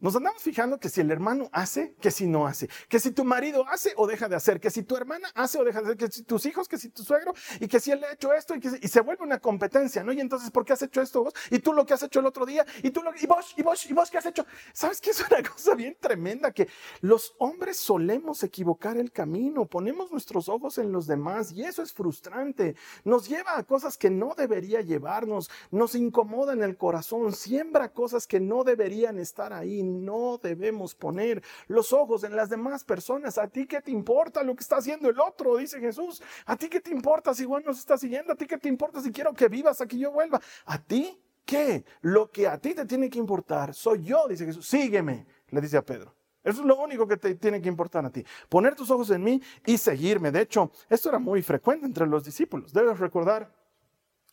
nos 0.00 0.14
andamos 0.14 0.42
fijando 0.42 0.78
que 0.78 0.88
si 0.88 1.00
el 1.00 1.10
hermano 1.10 1.48
hace, 1.52 1.94
que 2.00 2.12
si 2.12 2.26
no 2.26 2.46
hace, 2.46 2.68
que 2.88 3.00
si 3.00 3.10
tu 3.10 3.24
marido 3.24 3.66
hace 3.68 3.92
o 3.96 4.06
deja 4.06 4.28
de 4.28 4.36
hacer, 4.36 4.60
que 4.60 4.70
si 4.70 4.84
tu 4.84 4.96
hermana 4.96 5.28
hace 5.34 5.58
o 5.58 5.64
deja 5.64 5.80
de 5.80 5.86
hacer, 5.86 5.96
que 5.96 6.08
si 6.08 6.22
tus 6.22 6.46
hijos, 6.46 6.68
que 6.68 6.78
si 6.78 6.88
tu 6.90 7.02
suegro, 7.02 7.34
y 7.58 7.66
que 7.66 7.80
si 7.80 7.90
él 7.90 8.04
ha 8.04 8.12
hecho 8.12 8.32
esto, 8.32 8.54
y, 8.54 8.60
que, 8.60 8.70
se 8.70 9.00
vuelve 9.00 9.24
una 9.24 9.40
competencia, 9.40 10.04
¿no? 10.04 10.12
Y 10.12 10.20
entonces, 10.20 10.52
¿por 10.52 10.64
qué 10.64 10.74
has 10.74 10.82
hecho 10.82 11.02
esto 11.02 11.24
vos? 11.24 11.34
Y 11.50 11.58
tú 11.58 11.72
lo 11.72 11.84
que 11.84 11.94
has 11.94 12.02
hecho 12.04 12.20
el 12.20 12.26
otro 12.26 12.46
día, 12.46 12.64
y 12.82 12.90
tú 12.90 13.02
lo 13.02 13.10
y 13.20 13.26
vos, 13.26 13.54
y 13.56 13.62
vos, 13.62 13.90
y 13.90 13.92
vos, 13.92 14.10
¿qué 14.10 14.18
has 14.18 14.26
hecho? 14.26 14.46
¿Sabes 14.72 15.00
qué 15.00 15.10
es 15.10 15.20
una 15.20 15.42
cosa 15.50 15.74
bien 15.74 15.96
tremenda? 15.98 16.52
Que 16.52 16.68
los 17.00 17.34
hombres 17.38 17.76
solemos 17.78 18.44
equivocar 18.44 18.96
el 18.96 19.10
camino, 19.10 19.66
ponemos 19.66 20.12
nuestros 20.12 20.48
ojos 20.48 20.78
en 20.78 20.92
los 20.92 21.08
demás, 21.08 21.50
y 21.50 21.64
eso 21.64 21.82
es 21.82 21.92
frustrante. 21.92 22.76
Nos 23.04 23.28
lleva 23.28 23.58
a 23.58 23.64
cosas 23.64 23.98
que 23.98 24.10
no 24.10 24.34
debería 24.36 24.80
llevarnos, 24.80 25.50
nos 25.72 25.96
incomoda 25.96 26.52
en 26.52 26.62
el 26.62 26.76
corazón, 26.76 27.32
siembra 27.32 27.92
cosas 27.92 28.28
que 28.28 28.38
no 28.38 28.62
deberían 28.62 29.18
estar 29.18 29.52
ahí 29.52 29.87
no 29.88 30.38
debemos 30.42 30.94
poner 30.94 31.42
los 31.66 31.92
ojos 31.92 32.24
en 32.24 32.36
las 32.36 32.48
demás 32.48 32.84
personas. 32.84 33.38
¿A 33.38 33.48
ti 33.48 33.66
qué 33.66 33.80
te 33.80 33.90
importa 33.90 34.42
lo 34.42 34.54
que 34.54 34.62
está 34.62 34.76
haciendo 34.76 35.08
el 35.08 35.18
otro? 35.18 35.56
Dice 35.56 35.80
Jesús. 35.80 36.22
¿A 36.46 36.56
ti 36.56 36.68
qué 36.68 36.80
te 36.80 36.90
importa 36.90 37.34
si 37.34 37.44
Juan 37.44 37.62
nos 37.64 37.78
está 37.78 37.98
siguiendo? 37.98 38.32
¿A 38.32 38.36
ti 38.36 38.46
qué 38.46 38.58
te 38.58 38.68
importa 38.68 39.00
si 39.00 39.10
quiero 39.10 39.32
que 39.34 39.48
vivas 39.48 39.80
a 39.80 39.86
que 39.86 39.98
yo 39.98 40.12
vuelva? 40.12 40.40
¿A 40.66 40.78
ti 40.78 41.20
qué? 41.44 41.84
Lo 42.02 42.30
que 42.30 42.46
a 42.46 42.58
ti 42.58 42.74
te 42.74 42.84
tiene 42.84 43.10
que 43.10 43.18
importar 43.18 43.74
soy 43.74 44.04
yo, 44.04 44.28
dice 44.28 44.44
Jesús. 44.44 44.66
Sígueme, 44.66 45.26
le 45.50 45.60
dice 45.60 45.76
a 45.76 45.82
Pedro. 45.82 46.14
Eso 46.44 46.60
es 46.60 46.66
lo 46.66 46.76
único 46.76 47.06
que 47.06 47.16
te 47.16 47.34
tiene 47.34 47.60
que 47.60 47.68
importar 47.68 48.04
a 48.06 48.10
ti. 48.10 48.24
Poner 48.48 48.74
tus 48.74 48.90
ojos 48.90 49.10
en 49.10 49.22
mí 49.22 49.42
y 49.66 49.76
seguirme. 49.76 50.30
De 50.30 50.40
hecho, 50.40 50.70
esto 50.88 51.08
era 51.08 51.18
muy 51.18 51.42
frecuente 51.42 51.84
entre 51.84 52.06
los 52.06 52.24
discípulos. 52.24 52.72
Debes 52.72 52.98
recordar 52.98 53.52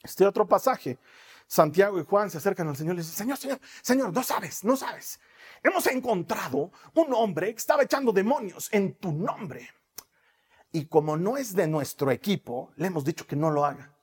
este 0.03 0.25
otro 0.25 0.47
pasaje. 0.47 0.97
Santiago 1.47 1.99
y 1.99 2.03
Juan 2.03 2.29
se 2.29 2.37
acercan 2.37 2.67
al 2.67 2.75
Señor 2.75 2.95
y 2.95 2.99
dicen, 2.99 3.15
Señor, 3.15 3.37
Señor, 3.37 3.59
Señor, 3.81 4.13
no 4.13 4.23
sabes, 4.23 4.63
no 4.63 4.75
sabes. 4.75 5.19
Hemos 5.63 5.87
encontrado 5.87 6.71
un 6.93 7.13
hombre 7.13 7.53
que 7.53 7.59
estaba 7.59 7.83
echando 7.83 8.11
demonios 8.11 8.69
en 8.71 8.95
tu 8.95 9.11
nombre. 9.11 9.69
Y 10.71 10.85
como 10.85 11.17
no 11.17 11.37
es 11.37 11.55
de 11.55 11.67
nuestro 11.67 12.11
equipo, 12.11 12.71
le 12.75 12.87
hemos 12.87 13.05
dicho 13.05 13.25
que 13.25 13.35
no 13.35 13.49
lo 13.49 13.65
haga. 13.65 13.95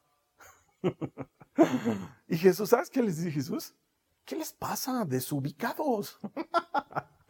y 2.28 2.36
Jesús, 2.36 2.70
¿sabes 2.70 2.88
qué 2.88 3.02
les 3.02 3.18
dice 3.18 3.30
Jesús? 3.30 3.74
¿Qué 4.24 4.36
les 4.36 4.52
pasa? 4.52 5.04
Desubicados. 5.04 6.18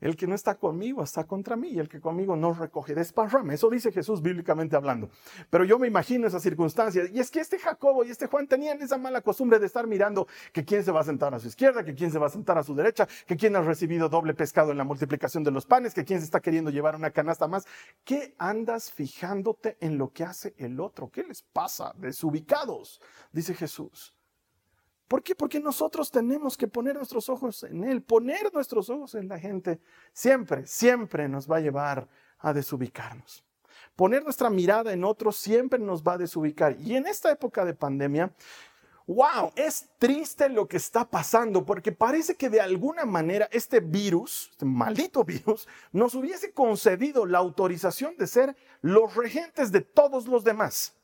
El 0.00 0.16
que 0.16 0.26
no 0.26 0.34
está 0.34 0.56
conmigo 0.56 1.02
está 1.02 1.24
contra 1.24 1.56
mí 1.56 1.70
y 1.70 1.78
el 1.78 1.88
que 1.88 2.00
conmigo 2.00 2.36
no 2.36 2.52
recoge 2.52 2.94
desparrame. 2.94 3.54
Eso 3.54 3.68
dice 3.70 3.92
Jesús 3.92 4.22
bíblicamente 4.22 4.76
hablando. 4.76 5.10
Pero 5.50 5.64
yo 5.64 5.78
me 5.78 5.86
imagino 5.86 6.26
esas 6.26 6.42
circunstancias. 6.42 7.10
Y 7.12 7.20
es 7.20 7.30
que 7.30 7.40
este 7.40 7.58
Jacobo 7.58 8.04
y 8.04 8.10
este 8.10 8.26
Juan 8.26 8.46
tenían 8.46 8.80
esa 8.82 8.98
mala 8.98 9.20
costumbre 9.20 9.58
de 9.58 9.66
estar 9.66 9.86
mirando 9.86 10.26
que 10.52 10.64
quién 10.64 10.84
se 10.84 10.92
va 10.92 11.00
a 11.00 11.04
sentar 11.04 11.34
a 11.34 11.40
su 11.40 11.48
izquierda, 11.48 11.84
que 11.84 11.94
quién 11.94 12.10
se 12.10 12.18
va 12.18 12.26
a 12.26 12.30
sentar 12.30 12.58
a 12.58 12.62
su 12.62 12.74
derecha, 12.74 13.08
que 13.26 13.36
quién 13.36 13.56
ha 13.56 13.62
recibido 13.62 14.08
doble 14.08 14.34
pescado 14.34 14.70
en 14.70 14.78
la 14.78 14.84
multiplicación 14.84 15.42
de 15.44 15.50
los 15.50 15.66
panes, 15.66 15.94
que 15.94 16.04
quién 16.04 16.20
se 16.20 16.26
está 16.26 16.40
queriendo 16.40 16.70
llevar 16.70 16.96
una 16.96 17.10
canasta 17.10 17.48
más. 17.48 17.66
¿Qué 18.04 18.34
andas 18.38 18.92
fijándote 18.92 19.76
en 19.80 19.98
lo 19.98 20.12
que 20.12 20.24
hace 20.24 20.54
el 20.58 20.80
otro? 20.80 21.10
¿Qué 21.10 21.22
les 21.24 21.42
pasa? 21.42 21.92
Desubicados, 21.96 23.00
dice 23.32 23.54
Jesús. 23.54 24.17
¿Por 25.08 25.22
qué? 25.22 25.34
Porque 25.34 25.58
nosotros 25.58 26.10
tenemos 26.10 26.56
que 26.56 26.68
poner 26.68 26.94
nuestros 26.94 27.30
ojos 27.30 27.64
en 27.64 27.82
Él, 27.84 28.02
poner 28.02 28.52
nuestros 28.52 28.90
ojos 28.90 29.14
en 29.14 29.26
la 29.26 29.38
gente. 29.38 29.80
Siempre, 30.12 30.66
siempre 30.66 31.28
nos 31.28 31.50
va 31.50 31.56
a 31.56 31.60
llevar 31.60 32.06
a 32.38 32.52
desubicarnos. 32.52 33.42
Poner 33.96 34.22
nuestra 34.22 34.50
mirada 34.50 34.92
en 34.92 35.04
otros 35.04 35.36
siempre 35.36 35.78
nos 35.78 36.02
va 36.02 36.12
a 36.12 36.18
desubicar. 36.18 36.76
Y 36.78 36.94
en 36.94 37.06
esta 37.06 37.32
época 37.32 37.64
de 37.64 37.72
pandemia, 37.72 38.32
wow, 39.06 39.50
es 39.56 39.88
triste 39.98 40.50
lo 40.50 40.68
que 40.68 40.76
está 40.76 41.08
pasando 41.08 41.64
porque 41.64 41.90
parece 41.90 42.36
que 42.36 42.50
de 42.50 42.60
alguna 42.60 43.06
manera 43.06 43.48
este 43.50 43.80
virus, 43.80 44.50
este 44.52 44.66
maldito 44.66 45.24
virus, 45.24 45.66
nos 45.90 46.14
hubiese 46.14 46.52
concedido 46.52 47.24
la 47.24 47.38
autorización 47.38 48.14
de 48.18 48.26
ser 48.26 48.56
los 48.82 49.16
regentes 49.16 49.72
de 49.72 49.80
todos 49.80 50.26
los 50.26 50.44
demás. 50.44 50.97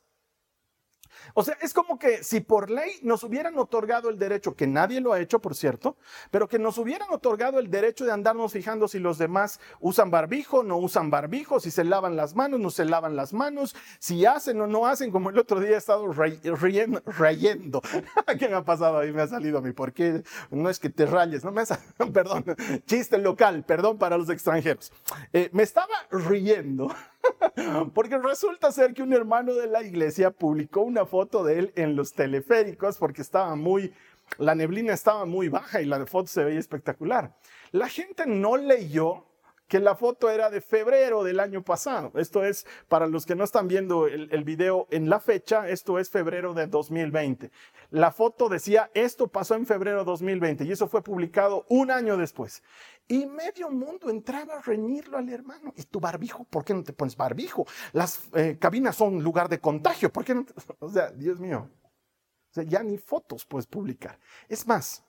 O 1.33 1.43
sea, 1.43 1.57
es 1.61 1.73
como 1.73 1.99
que 1.99 2.23
si 2.23 2.41
por 2.41 2.69
ley 2.69 2.99
nos 3.01 3.23
hubieran 3.23 3.57
otorgado 3.57 4.09
el 4.09 4.17
derecho, 4.17 4.55
que 4.55 4.67
nadie 4.67 5.01
lo 5.01 5.13
ha 5.13 5.19
hecho, 5.19 5.39
por 5.39 5.55
cierto, 5.55 5.97
pero 6.31 6.47
que 6.47 6.59
nos 6.59 6.77
hubieran 6.77 7.09
otorgado 7.11 7.59
el 7.59 7.69
derecho 7.69 8.05
de 8.05 8.11
andarnos 8.11 8.53
fijando 8.53 8.87
si 8.87 8.99
los 8.99 9.17
demás 9.17 9.59
usan 9.79 10.11
barbijo, 10.11 10.63
no 10.63 10.77
usan 10.77 11.09
barbijo, 11.09 11.59
si 11.59 11.71
se 11.71 11.83
lavan 11.83 12.15
las 12.15 12.35
manos, 12.35 12.59
no 12.59 12.69
se 12.69 12.85
lavan 12.85 13.15
las 13.15 13.33
manos, 13.33 13.75
si 13.99 14.25
hacen 14.25 14.59
o 14.61 14.67
no 14.67 14.85
hacen, 14.85 15.11
como 15.11 15.29
el 15.29 15.39
otro 15.39 15.59
día 15.59 15.71
he 15.71 15.77
estado 15.77 16.11
reyendo. 16.11 17.81
¿Qué 18.39 18.47
me 18.47 18.55
ha 18.55 18.63
pasado 18.63 18.99
ahí? 18.99 19.11
Me 19.11 19.21
ha 19.21 19.27
salido 19.27 19.57
a 19.57 19.61
mí. 19.61 19.71
¿Por 19.71 19.93
qué? 19.93 20.23
No 20.51 20.69
es 20.69 20.79
que 20.79 20.89
te 20.89 21.05
rayes, 21.05 21.43
no 21.43 21.51
me 21.51 21.61
ha 21.61 21.65
perdón, 22.13 22.45
chiste 22.85 23.17
local, 23.17 23.63
perdón 23.65 23.97
para 23.97 24.17
los 24.17 24.29
extranjeros. 24.29 24.91
Eh, 25.33 25.49
me 25.51 25.63
estaba 25.63 25.95
riendo 26.11 26.93
Porque 27.93 28.17
resulta 28.17 28.71
ser 28.71 28.93
que 28.93 29.03
un 29.03 29.13
hermano 29.13 29.53
de 29.53 29.67
la 29.67 29.83
iglesia 29.83 30.31
publicó 30.31 30.81
una 30.81 31.05
foto 31.05 31.43
de 31.43 31.59
él 31.59 31.73
en 31.75 31.95
los 31.95 32.13
teleféricos 32.13 32.97
porque 32.97 33.21
estaba 33.21 33.55
muy, 33.55 33.93
la 34.37 34.55
neblina 34.55 34.93
estaba 34.93 35.25
muy 35.25 35.49
baja 35.49 35.81
y 35.81 35.85
la 35.85 36.05
foto 36.05 36.27
se 36.27 36.43
veía 36.43 36.59
espectacular. 36.59 37.35
La 37.71 37.87
gente 37.87 38.25
no 38.25 38.57
leyó 38.57 39.25
que 39.67 39.79
la 39.79 39.95
foto 39.95 40.29
era 40.29 40.49
de 40.49 40.61
febrero 40.61 41.23
del 41.23 41.39
año 41.39 41.63
pasado. 41.63 42.11
Esto 42.15 42.43
es, 42.43 42.65
para 42.87 43.07
los 43.07 43.25
que 43.25 43.35
no 43.35 43.43
están 43.43 43.67
viendo 43.67 44.07
el, 44.07 44.43
video 44.43 44.87
en 44.91 45.09
la 45.09 45.19
fecha, 45.19 45.67
esto 45.69 45.97
es 45.97 46.09
febrero 46.09 46.53
de 46.53 46.67
2020. 46.67 47.51
La 47.89 48.11
foto 48.11 48.47
decía, 48.47 48.91
esto 48.93 49.27
pasó 49.27 49.55
en 49.55 49.65
febrero 49.65 49.99
de 49.99 50.05
2020 50.05 50.65
y 50.65 50.71
eso 50.71 50.87
fue 50.87 51.01
publicado 51.01 51.65
un 51.69 51.89
año 51.89 52.17
después. 52.17 52.63
Y 53.07 53.25
medio 53.25 53.69
mundo 53.69 54.09
entraba 54.09 54.57
a 54.57 54.61
reñirlo 54.61 55.17
al 55.17 55.29
hermano. 55.29 55.73
¿Y 55.75 55.83
tu 55.83 55.99
barbijo? 55.99 56.43
¿Por 56.45 56.63
qué 56.63 56.73
no 56.73 56.83
te 56.83 56.93
pones 56.93 57.15
barbijo? 57.15 57.65
Las 57.93 58.21
eh, 58.33 58.57
cabinas 58.59 58.95
son 58.95 59.21
lugar 59.23 59.49
de 59.49 59.59
contagio. 59.59 60.11
¿Por 60.11 60.25
qué 60.25 60.35
no 60.35 60.45
te... 60.45 60.53
O 60.79 60.89
sea, 60.89 61.11
Dios 61.11 61.39
mío. 61.39 61.69
O 62.49 62.53
sea, 62.53 62.63
ya 62.63 62.81
ni 62.83 62.97
fotos 62.97 63.45
puedes 63.45 63.67
publicar. 63.67 64.19
Es 64.47 64.65
más, 64.65 65.03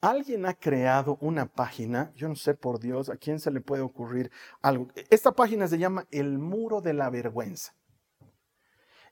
alguien 0.00 0.46
ha 0.46 0.54
creado 0.54 1.18
una 1.20 1.46
página, 1.46 2.12
yo 2.14 2.28
no 2.28 2.36
sé 2.36 2.54
por 2.54 2.80
Dios, 2.80 3.08
a 3.10 3.16
quién 3.16 3.38
se 3.38 3.50
le 3.50 3.60
puede 3.60 3.82
ocurrir 3.82 4.30
algo. 4.62 4.88
Esta 5.10 5.32
página 5.32 5.68
se 5.68 5.78
llama 5.78 6.06
El 6.10 6.38
Muro 6.38 6.80
de 6.80 6.94
la 6.94 7.10
Vergüenza. 7.10 7.74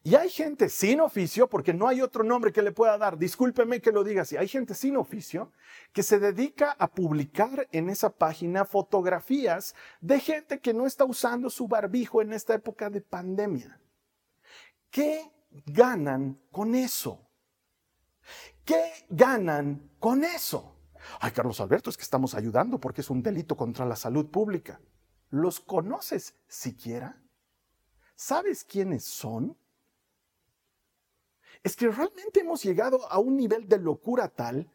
Y 0.04 0.14
hay 0.14 0.30
gente 0.30 0.68
sin 0.68 1.00
oficio, 1.00 1.48
porque 1.48 1.74
no 1.74 1.88
hay 1.88 2.00
otro 2.00 2.22
nombre 2.22 2.52
que 2.52 2.62
le 2.62 2.72
pueda 2.72 2.96
dar, 2.96 3.18
discúlpeme 3.18 3.80
que 3.80 3.92
lo 3.92 4.04
diga 4.04 4.22
así, 4.22 4.36
hay 4.36 4.48
gente 4.48 4.74
sin 4.74 4.96
oficio 4.96 5.52
que 5.92 6.02
se 6.02 6.18
dedica 6.18 6.76
a 6.78 6.88
publicar 6.88 7.68
en 7.72 7.90
esa 7.90 8.08
página 8.08 8.64
fotografías 8.64 9.74
de 10.00 10.20
gente 10.20 10.60
que 10.60 10.72
no 10.72 10.86
está 10.86 11.04
usando 11.04 11.50
su 11.50 11.66
barbijo 11.66 12.22
en 12.22 12.32
esta 12.32 12.54
época 12.54 12.88
de 12.88 13.00
pandemia. 13.00 13.80
¿Qué 14.90 15.30
ganan 15.66 16.40
con 16.52 16.74
eso? 16.74 17.26
¿Qué 18.64 18.92
ganan 19.10 19.90
con 19.98 20.24
eso? 20.24 20.77
Ay, 21.20 21.32
Carlos 21.32 21.60
Alberto, 21.60 21.90
es 21.90 21.96
que 21.96 22.02
estamos 22.02 22.34
ayudando 22.34 22.78
porque 22.78 23.00
es 23.00 23.10
un 23.10 23.22
delito 23.22 23.56
contra 23.56 23.84
la 23.84 23.96
salud 23.96 24.30
pública. 24.30 24.80
¿Los 25.30 25.60
conoces 25.60 26.34
siquiera? 26.46 27.22
¿Sabes 28.14 28.64
quiénes 28.64 29.04
son? 29.04 29.56
es 31.62 31.76
que 31.76 31.88
realmente 31.88 32.40
hemos 32.40 32.62
llegado 32.62 33.10
a 33.10 33.18
un 33.18 33.36
nivel 33.36 33.68
de 33.68 33.78
locura 33.78 34.28
tal 34.28 34.70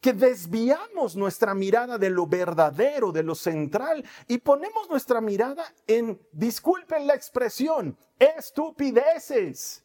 que 0.00 0.14
desviamos 0.14 1.16
nuestra 1.16 1.54
mirada 1.54 1.98
de 1.98 2.08
lo 2.08 2.26
verdadero, 2.26 3.12
de 3.12 3.22
lo 3.22 3.34
central, 3.34 4.02
y 4.26 4.38
ponemos 4.38 4.88
nuestra 4.88 5.20
mirada 5.20 5.64
en, 5.86 6.18
disculpen 6.32 7.06
la 7.06 7.14
expresión, 7.14 7.98
estupideces 8.18 9.84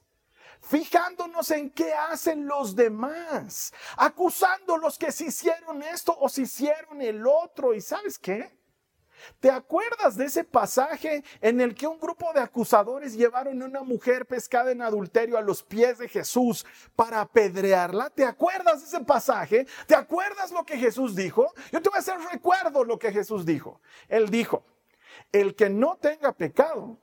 fijándonos 0.61 1.51
en 1.51 1.69
qué 1.71 1.93
hacen 1.93 2.47
los 2.47 2.75
demás, 2.75 3.73
acusando 3.97 4.75
a 4.75 4.77
los 4.77 4.97
que 4.97 5.11
se 5.11 5.25
hicieron 5.25 5.81
esto 5.83 6.15
o 6.19 6.29
se 6.29 6.43
hicieron 6.43 7.01
el 7.01 7.25
otro. 7.25 7.73
¿Y 7.73 7.81
sabes 7.81 8.17
qué? 8.17 8.61
¿Te 9.39 9.49
acuerdas 9.49 10.17
de 10.17 10.25
ese 10.25 10.43
pasaje 10.43 11.23
en 11.41 11.61
el 11.61 11.75
que 11.75 11.87
un 11.87 11.99
grupo 11.99 12.31
de 12.33 12.39
acusadores 12.39 13.13
llevaron 13.13 13.61
a 13.61 13.65
una 13.65 13.83
mujer 13.83 14.25
pescada 14.25 14.71
en 14.71 14.81
adulterio 14.81 15.37
a 15.37 15.41
los 15.41 15.63
pies 15.63 15.97
de 15.99 16.07
Jesús 16.07 16.65
para 16.95 17.21
apedrearla? 17.21 18.09
¿Te 18.09 18.25
acuerdas 18.25 18.81
de 18.81 18.87
ese 18.87 19.05
pasaje? 19.05 19.67
¿Te 19.87 19.95
acuerdas 19.95 20.51
lo 20.51 20.65
que 20.65 20.77
Jesús 20.77 21.15
dijo? 21.15 21.53
Yo 21.71 21.81
te 21.81 21.89
voy 21.89 21.97
a 21.97 21.99
hacer 21.99 22.17
recuerdo 22.31 22.83
lo 22.83 22.97
que 22.97 23.11
Jesús 23.11 23.45
dijo. 23.45 23.79
Él 24.07 24.29
dijo, 24.29 24.63
el 25.31 25.55
que 25.55 25.69
no 25.69 25.97
tenga 25.97 26.31
pecado, 26.33 26.97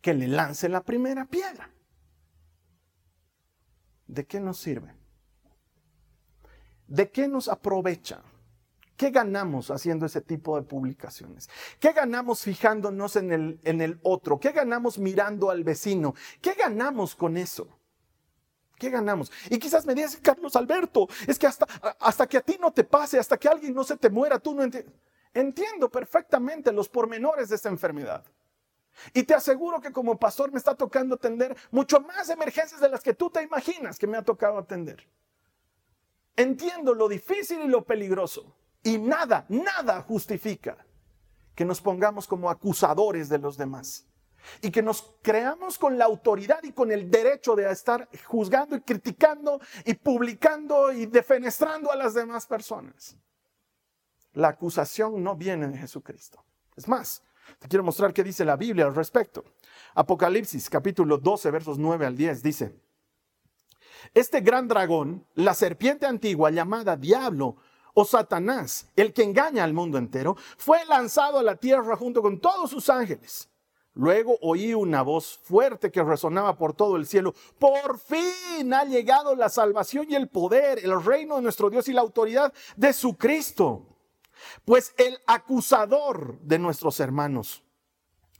que 0.00 0.14
le 0.14 0.28
lance 0.28 0.68
la 0.68 0.82
primera 0.82 1.26
piedra. 1.26 1.70
¿De 4.10 4.26
qué 4.26 4.40
nos 4.40 4.58
sirve? 4.58 4.92
¿De 6.88 7.10
qué 7.12 7.28
nos 7.28 7.46
aprovecha? 7.46 8.20
¿Qué 8.96 9.10
ganamos 9.10 9.70
haciendo 9.70 10.04
ese 10.04 10.20
tipo 10.20 10.56
de 10.56 10.62
publicaciones? 10.62 11.48
¿Qué 11.78 11.92
ganamos 11.92 12.40
fijándonos 12.40 13.14
en 13.14 13.30
el, 13.30 13.60
en 13.62 13.80
el 13.80 14.00
otro? 14.02 14.40
¿Qué 14.40 14.50
ganamos 14.50 14.98
mirando 14.98 15.48
al 15.48 15.62
vecino? 15.62 16.16
¿Qué 16.42 16.54
ganamos 16.54 17.14
con 17.14 17.36
eso? 17.36 17.68
¿Qué 18.76 18.90
ganamos? 18.90 19.30
Y 19.48 19.58
quizás 19.58 19.86
me 19.86 19.94
digas, 19.94 20.18
Carlos 20.20 20.56
Alberto, 20.56 21.06
es 21.28 21.38
que 21.38 21.46
hasta, 21.46 21.66
hasta 22.00 22.26
que 22.26 22.38
a 22.38 22.40
ti 22.40 22.58
no 22.60 22.72
te 22.72 22.82
pase, 22.82 23.16
hasta 23.16 23.38
que 23.38 23.46
alguien 23.46 23.72
no 23.72 23.84
se 23.84 23.96
te 23.96 24.10
muera, 24.10 24.40
tú 24.40 24.54
no 24.54 24.64
entiendes. 24.64 24.92
Entiendo 25.32 25.88
perfectamente 25.88 26.72
los 26.72 26.88
pormenores 26.88 27.48
de 27.48 27.54
esta 27.54 27.68
enfermedad. 27.68 28.24
Y 29.14 29.22
te 29.22 29.34
aseguro 29.34 29.80
que 29.80 29.92
como 29.92 30.18
pastor 30.18 30.52
me 30.52 30.58
está 30.58 30.74
tocando 30.74 31.14
atender 31.14 31.56
mucho 31.70 32.00
más 32.00 32.28
emergencias 32.28 32.80
de 32.80 32.88
las 32.88 33.02
que 33.02 33.14
tú 33.14 33.30
te 33.30 33.42
imaginas 33.42 33.98
que 33.98 34.06
me 34.06 34.16
ha 34.16 34.22
tocado 34.22 34.58
atender. 34.58 35.06
Entiendo 36.36 36.94
lo 36.94 37.08
difícil 37.08 37.60
y 37.62 37.68
lo 37.68 37.84
peligroso. 37.84 38.56
Y 38.82 38.98
nada, 38.98 39.46
nada 39.48 40.02
justifica 40.02 40.86
que 41.54 41.64
nos 41.64 41.80
pongamos 41.80 42.26
como 42.26 42.48
acusadores 42.48 43.28
de 43.28 43.38
los 43.38 43.56
demás 43.56 44.06
y 44.62 44.70
que 44.70 44.82
nos 44.82 45.14
creamos 45.22 45.78
con 45.78 45.98
la 45.98 46.06
autoridad 46.06 46.62
y 46.62 46.72
con 46.72 46.90
el 46.90 47.10
derecho 47.10 47.54
de 47.54 47.70
estar 47.70 48.08
juzgando 48.26 48.76
y 48.76 48.80
criticando 48.80 49.60
y 49.84 49.94
publicando 49.94 50.92
y 50.92 51.06
defenestrando 51.06 51.92
a 51.92 51.96
las 51.96 52.14
demás 52.14 52.46
personas. 52.46 53.16
La 54.32 54.48
acusación 54.48 55.22
no 55.22 55.36
viene 55.36 55.68
de 55.68 55.78
Jesucristo. 55.78 56.44
Es 56.76 56.88
más, 56.88 57.22
te 57.58 57.68
quiero 57.68 57.84
mostrar 57.84 58.12
qué 58.12 58.24
dice 58.24 58.44
la 58.44 58.56
Biblia 58.56 58.86
al 58.86 58.94
respecto. 58.94 59.44
Apocalipsis 59.94 60.70
capítulo 60.70 61.18
12 61.18 61.50
versos 61.50 61.78
9 61.78 62.06
al 62.06 62.16
10 62.16 62.42
dice, 62.42 62.74
este 64.14 64.40
gran 64.40 64.66
dragón, 64.66 65.26
la 65.34 65.54
serpiente 65.54 66.06
antigua 66.06 66.50
llamada 66.50 66.96
diablo, 66.96 67.56
o 67.94 68.04
Satanás, 68.04 68.88
el 68.96 69.12
que 69.12 69.24
engaña 69.24 69.64
al 69.64 69.74
mundo 69.74 69.98
entero, 69.98 70.36
fue 70.56 70.84
lanzado 70.86 71.38
a 71.38 71.42
la 71.42 71.56
tierra 71.56 71.96
junto 71.96 72.22
con 72.22 72.40
todos 72.40 72.70
sus 72.70 72.88
ángeles. 72.88 73.48
Luego 73.94 74.38
oí 74.40 74.72
una 74.72 75.02
voz 75.02 75.38
fuerte 75.42 75.90
que 75.90 76.02
resonaba 76.02 76.56
por 76.56 76.72
todo 76.74 76.96
el 76.96 77.06
cielo. 77.06 77.34
Por 77.58 77.98
fin 77.98 78.72
ha 78.72 78.84
llegado 78.84 79.34
la 79.34 79.48
salvación 79.48 80.06
y 80.08 80.14
el 80.14 80.28
poder, 80.28 80.78
el 80.84 81.02
reino 81.02 81.36
de 81.36 81.42
nuestro 81.42 81.68
Dios 81.68 81.88
y 81.88 81.92
la 81.92 82.00
autoridad 82.00 82.52
de 82.76 82.92
su 82.92 83.16
Cristo. 83.16 83.89
Pues 84.64 84.94
el 84.98 85.18
acusador 85.26 86.38
de 86.40 86.58
nuestros 86.58 87.00
hermanos, 87.00 87.64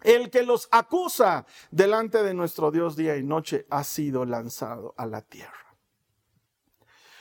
el 0.03 0.31
que 0.31 0.43
los 0.43 0.69
acusa 0.71 1.47
delante 1.71 2.23
de 2.23 2.35
nuestro 2.35 2.71
Dios 2.71 2.97
día 2.97 3.17
y 3.17 3.23
noche, 3.23 3.67
ha 3.71 3.85
sido 3.85 4.25
lanzado 4.25 4.95
a 4.97 5.07
la 5.07 5.23
tierra. 5.23 5.77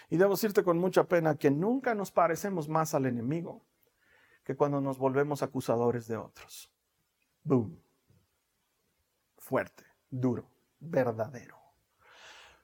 Y 0.10 0.18
debo 0.18 0.32
decirte 0.32 0.64
con 0.64 0.80
mucha 0.80 1.04
pena 1.04 1.36
que 1.36 1.52
nunca 1.52 1.94
nos 1.94 2.12
parecemos 2.12 2.68
más 2.68 2.94
al 2.94 3.06
enemigo 3.06 3.66
que 4.44 4.56
cuando 4.56 4.82
nos 4.82 4.98
volvemos 4.98 5.44
acusadores 5.44 6.08
de 6.08 6.18
otros. 6.18 6.72
Boom. 7.44 7.80
Fuerte, 9.38 9.86
duro, 10.10 10.50
verdadero. 10.80 11.59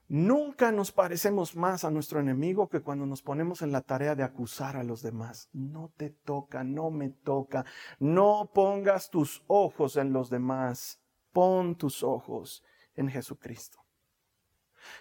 Nunca 0.07 0.71
nos 0.71 0.91
parecemos 0.91 1.55
más 1.55 1.83
a 1.83 1.89
nuestro 1.89 2.19
enemigo 2.19 2.69
que 2.69 2.81
cuando 2.81 3.07
nos 3.07 3.23
ponemos 3.23 3.63
en 3.63 3.71
la 3.71 3.81
tarea 3.81 4.15
de 4.15 4.23
acusar 4.23 4.77
a 4.77 4.83
los 4.83 5.01
demás. 5.01 5.49
No 5.51 5.91
te 5.97 6.11
toca, 6.11 6.63
no 6.63 6.91
me 6.91 7.09
toca. 7.09 7.65
No 7.99 8.51
pongas 8.53 9.09
tus 9.09 9.43
ojos 9.47 9.97
en 9.97 10.13
los 10.13 10.29
demás. 10.29 11.01
Pon 11.33 11.75
tus 11.75 12.03
ojos 12.03 12.63
en 12.95 13.09
Jesucristo. 13.09 13.79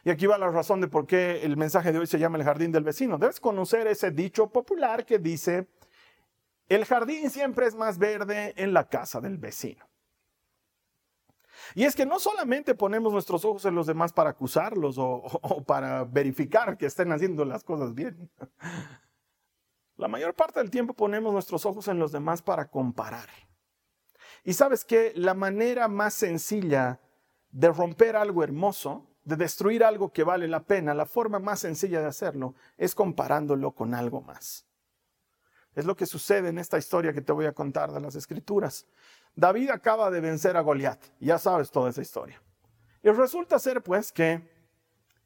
Y 0.02 0.10
aquí 0.10 0.26
va 0.26 0.38
la 0.38 0.50
razón 0.50 0.80
de 0.80 0.88
por 0.88 1.06
qué 1.06 1.44
el 1.44 1.58
mensaje 1.58 1.92
de 1.92 1.98
hoy 1.98 2.06
se 2.06 2.18
llama 2.18 2.38
el 2.38 2.44
jardín 2.44 2.72
del 2.72 2.84
vecino. 2.84 3.18
Debes 3.18 3.40
conocer 3.40 3.86
ese 3.86 4.10
dicho 4.10 4.48
popular 4.48 5.04
que 5.04 5.18
dice, 5.18 5.68
el 6.68 6.86
jardín 6.86 7.28
siempre 7.28 7.66
es 7.66 7.74
más 7.74 7.98
verde 7.98 8.54
en 8.56 8.72
la 8.72 8.88
casa 8.88 9.20
del 9.20 9.36
vecino. 9.36 9.86
Y 11.74 11.84
es 11.84 11.94
que 11.94 12.06
no 12.06 12.18
solamente 12.18 12.74
ponemos 12.74 13.12
nuestros 13.12 13.44
ojos 13.44 13.64
en 13.64 13.74
los 13.74 13.86
demás 13.86 14.12
para 14.12 14.30
acusarlos 14.30 14.96
o, 14.98 15.22
para 15.66 16.04
verificar 16.04 16.76
que 16.76 16.86
estén 16.86 17.12
haciendo 17.12 17.44
las 17.44 17.64
cosas 17.64 17.94
bien. 17.94 18.30
La 19.96 20.08
mayor 20.08 20.34
parte 20.34 20.60
del 20.60 20.70
tiempo 20.70 20.94
ponemos 20.94 21.32
nuestros 21.32 21.64
ojos 21.66 21.88
en 21.88 21.98
los 21.98 22.12
demás 22.12 22.42
para 22.42 22.68
comparar. 22.68 23.28
Y 24.42 24.52
sabes 24.52 24.84
que 24.84 25.12
la 25.14 25.34
manera 25.34 25.88
más 25.88 26.14
sencilla 26.14 27.00
de 27.50 27.68
romper 27.68 28.16
algo 28.16 28.42
hermoso 28.42 29.08
de 29.24 29.36
destruir 29.36 29.82
algo 29.82 30.12
que 30.12 30.22
vale 30.22 30.46
la 30.48 30.64
pena, 30.64 30.94
la 30.94 31.06
forma 31.06 31.38
más 31.38 31.60
sencilla 31.60 32.00
de 32.00 32.06
hacerlo 32.06 32.54
es 32.76 32.94
comparándolo 32.94 33.72
con 33.72 33.94
algo 33.94 34.20
más. 34.20 34.66
Es 35.74 35.86
lo 35.86 35.96
que 35.96 36.06
sucede 36.06 36.50
en 36.50 36.58
esta 36.58 36.78
historia 36.78 37.12
que 37.12 37.22
te 37.22 37.32
voy 37.32 37.46
a 37.46 37.52
contar 37.52 37.90
de 37.92 38.00
las 38.00 38.14
escrituras. 38.14 38.86
David 39.36 39.70
acaba 39.70 40.10
de 40.10 40.20
vencer 40.20 40.56
a 40.56 40.60
Goliat, 40.60 41.00
ya 41.20 41.38
sabes 41.38 41.70
toda 41.70 41.90
esa 41.90 42.02
historia. 42.02 42.40
Y 43.02 43.10
resulta 43.10 43.58
ser 43.58 43.82
pues 43.82 44.12
que 44.12 44.48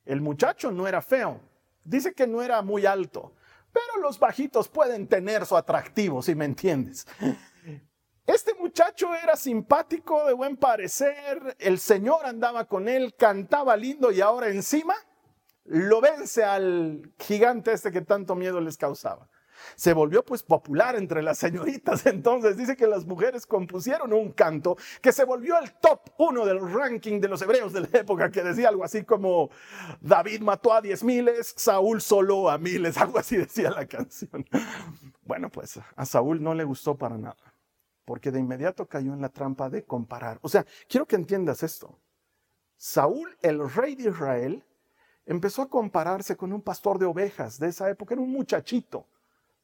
el 0.04 0.20
muchacho 0.20 0.70
no 0.70 0.86
era 0.86 1.02
feo, 1.02 1.40
dice 1.84 2.14
que 2.14 2.26
no 2.26 2.42
era 2.42 2.62
muy 2.62 2.86
alto, 2.86 3.34
pero 3.72 4.00
los 4.00 4.18
bajitos 4.18 4.68
pueden 4.68 5.06
tener 5.06 5.44
su 5.44 5.56
atractivo, 5.56 6.22
si 6.22 6.34
me 6.34 6.46
entiendes. 6.46 7.06
Este 8.26 8.54
muchacho 8.54 9.14
era 9.14 9.36
simpático, 9.36 10.26
de 10.26 10.34
buen 10.34 10.56
parecer, 10.56 11.56
el 11.58 11.78
Señor 11.78 12.26
andaba 12.26 12.66
con 12.66 12.88
él, 12.88 13.14
cantaba 13.16 13.76
lindo 13.76 14.10
y 14.10 14.20
ahora 14.20 14.48
encima 14.48 14.94
lo 15.64 16.00
vence 16.00 16.44
al 16.44 17.12
gigante 17.18 17.72
este 17.72 17.92
que 17.92 18.00
tanto 18.00 18.34
miedo 18.34 18.60
les 18.60 18.76
causaba 18.76 19.28
se 19.76 19.92
volvió 19.92 20.24
pues 20.24 20.42
popular 20.42 20.96
entre 20.96 21.22
las 21.22 21.38
señoritas. 21.38 22.06
Entonces 22.06 22.56
dice 22.56 22.76
que 22.76 22.86
las 22.86 23.06
mujeres 23.06 23.46
compusieron 23.46 24.12
un 24.12 24.32
canto 24.32 24.76
que 25.00 25.12
se 25.12 25.24
volvió 25.24 25.58
el 25.58 25.72
top 25.74 26.00
uno 26.18 26.44
del 26.44 26.60
ranking 26.60 27.20
de 27.20 27.28
los 27.28 27.42
hebreos 27.42 27.72
de 27.72 27.82
la 27.82 27.88
época, 27.92 28.30
que 28.30 28.42
decía 28.42 28.68
algo 28.68 28.84
así 28.84 29.04
como 29.04 29.50
David 30.00 30.40
mató 30.40 30.72
a 30.72 30.80
diez 30.80 31.02
miles, 31.04 31.54
Saúl 31.56 32.00
solo 32.00 32.50
a 32.50 32.58
miles, 32.58 32.96
algo 32.98 33.18
así 33.18 33.36
decía 33.36 33.70
la 33.70 33.86
canción. 33.86 34.44
Bueno, 35.22 35.50
pues 35.50 35.78
a 35.94 36.06
Saúl 36.06 36.42
no 36.42 36.54
le 36.54 36.64
gustó 36.64 36.96
para 36.96 37.16
nada, 37.16 37.54
porque 38.04 38.30
de 38.30 38.40
inmediato 38.40 38.86
cayó 38.86 39.12
en 39.12 39.20
la 39.20 39.28
trampa 39.28 39.68
de 39.68 39.84
comparar. 39.84 40.38
O 40.42 40.48
sea, 40.48 40.64
quiero 40.88 41.06
que 41.06 41.16
entiendas 41.16 41.62
esto. 41.62 41.98
Saúl, 42.76 43.36
el 43.42 43.68
rey 43.68 43.96
de 43.96 44.10
Israel, 44.10 44.64
empezó 45.26 45.62
a 45.62 45.68
compararse 45.68 46.36
con 46.36 46.52
un 46.52 46.62
pastor 46.62 46.98
de 46.98 47.06
ovejas 47.06 47.58
de 47.58 47.68
esa 47.68 47.90
época, 47.90 48.14
era 48.14 48.22
un 48.22 48.32
muchachito 48.32 49.06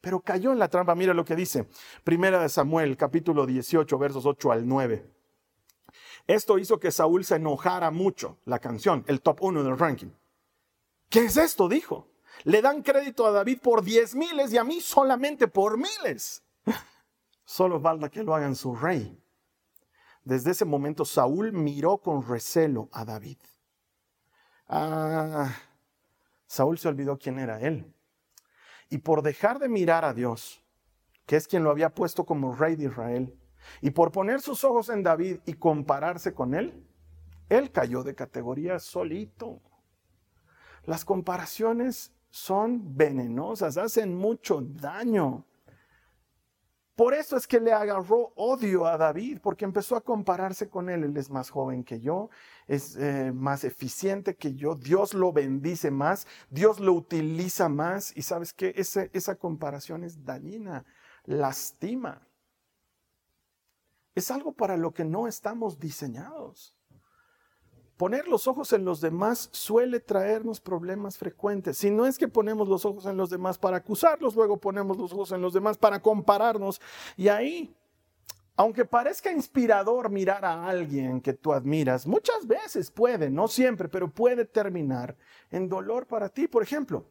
pero 0.04 0.20
cayó 0.20 0.52
en 0.52 0.58
la 0.58 0.68
trampa. 0.68 0.94
Mira 0.94 1.14
lo 1.14 1.24
que 1.24 1.34
dice. 1.34 1.66
Primera 2.04 2.38
de 2.38 2.50
Samuel, 2.50 2.94
capítulo 2.94 3.46
18, 3.46 3.98
versos 3.98 4.26
8 4.26 4.52
al 4.52 4.68
9. 4.68 5.10
Esto 6.26 6.58
hizo 6.58 6.78
que 6.78 6.92
Saúl 6.92 7.24
se 7.24 7.36
enojara 7.36 7.90
mucho, 7.90 8.36
la 8.44 8.58
canción, 8.58 9.02
el 9.08 9.22
top 9.22 9.42
1 9.42 9.64
del 9.64 9.78
ranking. 9.78 10.10
¿Qué 11.08 11.20
es 11.20 11.38
esto? 11.38 11.70
Dijo. 11.70 12.10
Le 12.42 12.60
dan 12.60 12.82
crédito 12.82 13.24
a 13.26 13.30
David 13.30 13.60
por 13.62 13.82
diez 13.82 14.14
miles 14.14 14.52
y 14.52 14.58
a 14.58 14.64
mí 14.64 14.82
solamente 14.82 15.48
por 15.48 15.78
miles. 15.78 16.42
Solo 17.46 17.80
falta 17.80 18.10
que 18.10 18.22
lo 18.22 18.34
hagan 18.34 18.56
su 18.56 18.74
rey. 18.74 19.18
Desde 20.22 20.50
ese 20.50 20.66
momento 20.66 21.06
Saúl 21.06 21.52
miró 21.52 21.96
con 21.96 22.26
recelo 22.26 22.90
a 22.92 23.06
David. 23.06 23.38
Ah, 24.68 25.50
Saúl 26.46 26.76
se 26.76 26.88
olvidó 26.88 27.18
quién 27.18 27.38
era 27.38 27.60
él. 27.60 27.94
Y 28.94 28.98
por 28.98 29.22
dejar 29.22 29.58
de 29.58 29.68
mirar 29.68 30.04
a 30.04 30.14
Dios, 30.14 30.62
que 31.26 31.34
es 31.34 31.48
quien 31.48 31.64
lo 31.64 31.70
había 31.70 31.92
puesto 31.92 32.24
como 32.24 32.54
rey 32.54 32.76
de 32.76 32.84
Israel, 32.84 33.36
y 33.80 33.90
por 33.90 34.12
poner 34.12 34.40
sus 34.40 34.62
ojos 34.62 34.88
en 34.88 35.02
David 35.02 35.38
y 35.46 35.54
compararse 35.54 36.32
con 36.32 36.54
él, 36.54 36.86
él 37.48 37.72
cayó 37.72 38.04
de 38.04 38.14
categoría 38.14 38.78
solito. 38.78 39.60
Las 40.84 41.04
comparaciones 41.04 42.12
son 42.30 42.96
venenosas, 42.96 43.78
hacen 43.78 44.16
mucho 44.16 44.60
daño. 44.62 45.44
Por 46.96 47.12
eso 47.12 47.36
es 47.36 47.48
que 47.48 47.58
le 47.58 47.72
agarró 47.72 48.32
odio 48.36 48.86
a 48.86 48.96
David, 48.96 49.40
porque 49.42 49.64
empezó 49.64 49.96
a 49.96 50.00
compararse 50.00 50.68
con 50.68 50.88
él. 50.88 51.02
Él 51.02 51.16
es 51.16 51.28
más 51.28 51.50
joven 51.50 51.82
que 51.82 52.00
yo, 52.00 52.30
es 52.68 52.96
eh, 52.96 53.32
más 53.32 53.64
eficiente 53.64 54.36
que 54.36 54.54
yo, 54.54 54.76
Dios 54.76 55.12
lo 55.12 55.32
bendice 55.32 55.90
más, 55.90 56.26
Dios 56.50 56.78
lo 56.78 56.92
utiliza 56.92 57.68
más. 57.68 58.16
Y 58.16 58.22
sabes 58.22 58.52
que 58.52 58.74
esa 58.76 59.34
comparación 59.34 60.04
es 60.04 60.24
dañina, 60.24 60.84
lastima. 61.24 62.28
Es 64.14 64.30
algo 64.30 64.52
para 64.52 64.76
lo 64.76 64.94
que 64.94 65.04
no 65.04 65.26
estamos 65.26 65.80
diseñados. 65.80 66.76
Poner 67.96 68.26
los 68.26 68.48
ojos 68.48 68.72
en 68.72 68.84
los 68.84 69.00
demás 69.00 69.48
suele 69.52 70.00
traernos 70.00 70.60
problemas 70.60 71.16
frecuentes. 71.16 71.78
Si 71.78 71.90
no 71.90 72.06
es 72.06 72.18
que 72.18 72.26
ponemos 72.26 72.68
los 72.68 72.84
ojos 72.84 73.06
en 73.06 73.16
los 73.16 73.30
demás 73.30 73.56
para 73.56 73.76
acusarlos, 73.76 74.34
luego 74.34 74.58
ponemos 74.58 74.98
los 74.98 75.12
ojos 75.12 75.30
en 75.30 75.40
los 75.40 75.52
demás 75.52 75.78
para 75.78 76.02
compararnos. 76.02 76.80
Y 77.16 77.28
ahí, 77.28 77.76
aunque 78.56 78.84
parezca 78.84 79.30
inspirador 79.30 80.10
mirar 80.10 80.44
a 80.44 80.66
alguien 80.66 81.20
que 81.20 81.34
tú 81.34 81.52
admiras, 81.52 82.04
muchas 82.04 82.48
veces 82.48 82.90
puede, 82.90 83.30
no 83.30 83.46
siempre, 83.46 83.88
pero 83.88 84.10
puede 84.10 84.44
terminar 84.44 85.16
en 85.52 85.68
dolor 85.68 86.08
para 86.08 86.28
ti. 86.28 86.48
Por 86.48 86.64
ejemplo, 86.64 87.06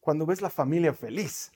cuando 0.00 0.24
ves 0.24 0.40
la 0.40 0.50
familia 0.50 0.94
feliz. 0.94 1.52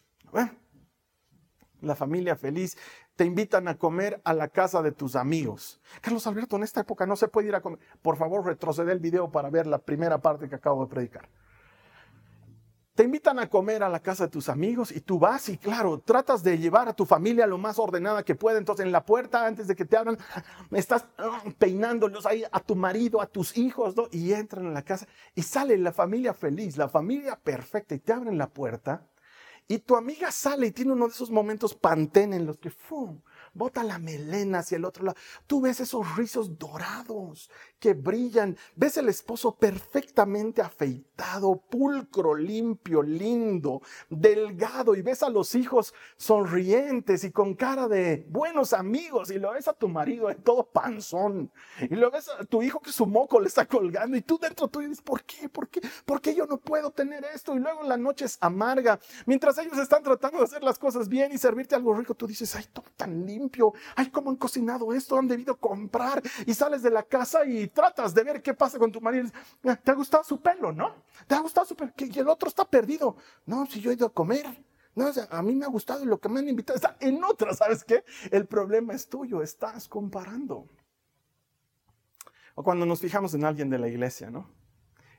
La 1.80 1.96
familia 1.96 2.36
feliz 2.36 2.76
te 3.20 3.26
invitan 3.26 3.68
a 3.68 3.76
comer 3.76 4.18
a 4.24 4.32
la 4.32 4.48
casa 4.48 4.80
de 4.80 4.92
tus 4.92 5.14
amigos. 5.14 5.78
Carlos 6.00 6.26
Alberto, 6.26 6.56
en 6.56 6.62
esta 6.62 6.80
época 6.80 7.04
no 7.04 7.16
se 7.16 7.28
puede 7.28 7.48
ir 7.48 7.54
a 7.54 7.60
comer. 7.60 7.78
Por 8.00 8.16
favor, 8.16 8.46
retrocede 8.46 8.92
el 8.92 8.98
video 8.98 9.30
para 9.30 9.50
ver 9.50 9.66
la 9.66 9.76
primera 9.76 10.22
parte 10.22 10.48
que 10.48 10.54
acabo 10.54 10.86
de 10.86 10.90
predicar. 10.90 11.28
Te 12.94 13.04
invitan 13.04 13.38
a 13.38 13.50
comer 13.50 13.82
a 13.82 13.90
la 13.90 14.00
casa 14.00 14.24
de 14.24 14.30
tus 14.30 14.48
amigos 14.48 14.90
y 14.90 15.02
tú 15.02 15.18
vas 15.18 15.50
y 15.50 15.58
claro, 15.58 15.98
tratas 15.98 16.42
de 16.42 16.56
llevar 16.56 16.88
a 16.88 16.95
tu 16.95 17.04
familia 17.04 17.47
lo 17.47 17.58
más 17.58 17.78
ordenada 17.78 18.23
que 18.23 18.34
puede. 18.34 18.56
Entonces 18.56 18.86
en 18.86 18.92
la 18.92 19.04
puerta, 19.04 19.47
antes 19.47 19.68
de 19.68 19.76
que 19.76 19.84
te 19.84 19.99
abran, 19.99 20.16
estás 20.71 21.04
ah, 21.18 21.42
peinándolos 21.58 22.25
ahí 22.25 22.42
a 22.50 22.60
tu 22.60 22.75
marido, 22.75 23.21
a 23.21 23.26
tus 23.26 23.54
hijos, 23.58 23.95
¿no? 23.99 24.08
y 24.10 24.32
entran 24.32 24.66
a 24.66 24.71
la 24.71 24.82
casa 24.82 25.06
y 25.34 25.42
sale 25.42 25.76
la 25.76 25.92
familia 25.92 26.32
feliz, 26.32 26.78
la 26.78 26.88
familia 26.88 27.38
perfecta 27.38 27.95
y 27.95 27.99
te 27.99 28.14
abren 28.14 28.38
la 28.38 28.49
puerta 28.49 29.09
y 29.71 29.78
tu 29.78 29.95
amiga 29.95 30.33
sale 30.33 30.67
y 30.67 30.73
tiene 30.73 30.93
uno 30.93 31.06
de 31.06 31.13
esos 31.13 31.30
momentos 31.30 31.75
pantén 31.76 32.35
en 32.35 32.45
los 32.45 32.59
que 32.59 32.71
¡fum! 32.71 33.21
Bota 33.52 33.82
la 33.82 33.99
melena 33.99 34.60
hacia 34.60 34.76
el 34.76 34.84
otro 34.84 35.04
lado. 35.04 35.19
Tú 35.47 35.60
ves 35.60 35.80
esos 35.80 36.17
rizos 36.17 36.58
dorados 36.58 37.50
que 37.78 37.95
brillan. 37.95 38.56
Ves 38.76 38.97
el 38.97 39.08
esposo 39.08 39.56
perfectamente 39.56 40.63
afeitado, 40.63 41.56
pulcro, 41.56 42.34
limpio, 42.34 43.02
lindo, 43.02 43.82
delgado. 44.08 44.95
Y 44.95 45.02
ves 45.02 45.23
a 45.23 45.30
los 45.30 45.54
hijos 45.54 45.95
sonrientes 46.17 47.25
y 47.25 47.32
con 47.32 47.54
cara 47.54 47.89
de 47.89 48.26
buenos 48.28 48.73
amigos. 48.73 49.30
Y 49.30 49.39
lo 49.39 49.52
ves 49.52 49.69
a 49.69 49.73
tu 49.73 49.89
marido 49.89 50.30
en 50.30 50.43
todo 50.43 50.65
panzón. 50.65 51.50
Y 51.80 51.95
lo 51.97 52.10
ves 52.10 52.28
a 52.28 52.45
tu 52.45 52.63
hijo 52.63 52.80
que 52.80 52.93
su 52.93 53.06
moco 53.06 53.41
le 53.41 53.49
está 53.49 53.67
colgando. 53.67 54.17
Y 54.17 54.23
tú 54.23 54.39
dentro 54.39 54.69
tú 54.69 54.80
dices, 54.80 55.02
¿por 55.02 55.25
qué? 55.25 55.49
¿Por 55.49 55.69
qué? 55.69 55.80
¿Por 56.04 56.21
qué 56.21 56.34
yo 56.34 56.47
no 56.47 56.58
puedo 56.58 56.91
tener 56.91 57.25
esto? 57.34 57.54
Y 57.54 57.58
luego 57.58 57.82
la 57.82 57.97
noche 57.97 58.25
es 58.26 58.39
amarga. 58.41 58.99
Mientras 59.26 59.58
ellos 59.58 59.78
están 59.78 60.02
tratando 60.02 60.39
de 60.39 60.45
hacer 60.45 60.63
las 60.63 60.78
cosas 60.78 61.08
bien 61.08 61.32
y 61.32 61.39
servirte 61.39 61.75
algo 61.75 61.95
rico, 61.95 62.15
tú 62.15 62.26
dices, 62.26 62.54
ay, 62.54 62.67
todo 62.73 62.86
tan 62.97 63.26
lindo 63.26 63.41
Ay, 63.97 64.10
cómo 64.10 64.30
han 64.30 64.36
cocinado 64.36 64.93
esto, 64.93 65.19
han 65.19 65.28
debido 65.28 65.56
comprar. 65.56 66.23
Y 66.47 66.54
sales 66.54 66.82
de 66.82 66.91
la 66.91 67.02
casa 67.02 67.45
y 67.45 67.69
tratas 67.69 68.15
de 68.15 68.25
ver 68.25 68.43
qué 68.43 68.54
pasa 68.54 68.78
con 68.78 68.91
tu 68.93 69.00
marido. 69.00 69.28
Ah, 69.65 69.76
¿Te 69.76 69.91
ha 69.91 69.95
gustado 69.95 70.25
su 70.25 70.41
pelo, 70.41 70.73
no? 70.73 70.95
¿Te 71.26 71.34
ha 71.34 71.41
gustado 71.41 71.67
su 71.67 71.76
pelo? 71.76 71.93
Que 71.95 72.04
el 72.06 72.28
otro 72.28 72.49
está 72.49 72.65
perdido. 72.65 73.17
No, 73.47 73.67
si 73.67 73.80
yo 73.80 73.91
he 73.91 73.95
ido 73.95 74.06
a 74.06 74.13
comer. 74.13 74.47
No, 74.95 75.10
a 75.30 75.43
mí 75.43 75.54
me 75.54 75.65
ha 75.65 75.69
gustado 75.69 76.04
lo 76.04 76.19
que 76.19 76.28
me 76.28 76.41
han 76.41 76.49
invitado. 76.49 76.76
Está 76.76 76.97
en 77.00 77.23
otra, 77.23 77.54
¿sabes 77.54 77.84
qué? 77.84 78.04
El 78.30 78.47
problema 78.47 78.95
es 78.95 79.08
tuyo, 79.08 79.43
estás 79.43 79.89
comparando. 79.89 80.67
O 82.54 82.63
cuando 82.63 82.84
nos 82.84 83.00
fijamos 83.00 83.34
en 83.34 83.45
alguien 83.45 83.71
de 83.71 83.78
la 83.78 83.89
iglesia, 83.89 84.30
¿no? 84.30 84.50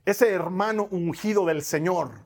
Ese 0.06 0.30
hermano 0.32 0.88
ungido 0.92 1.46
del 1.46 1.62
Señor, 1.62 2.26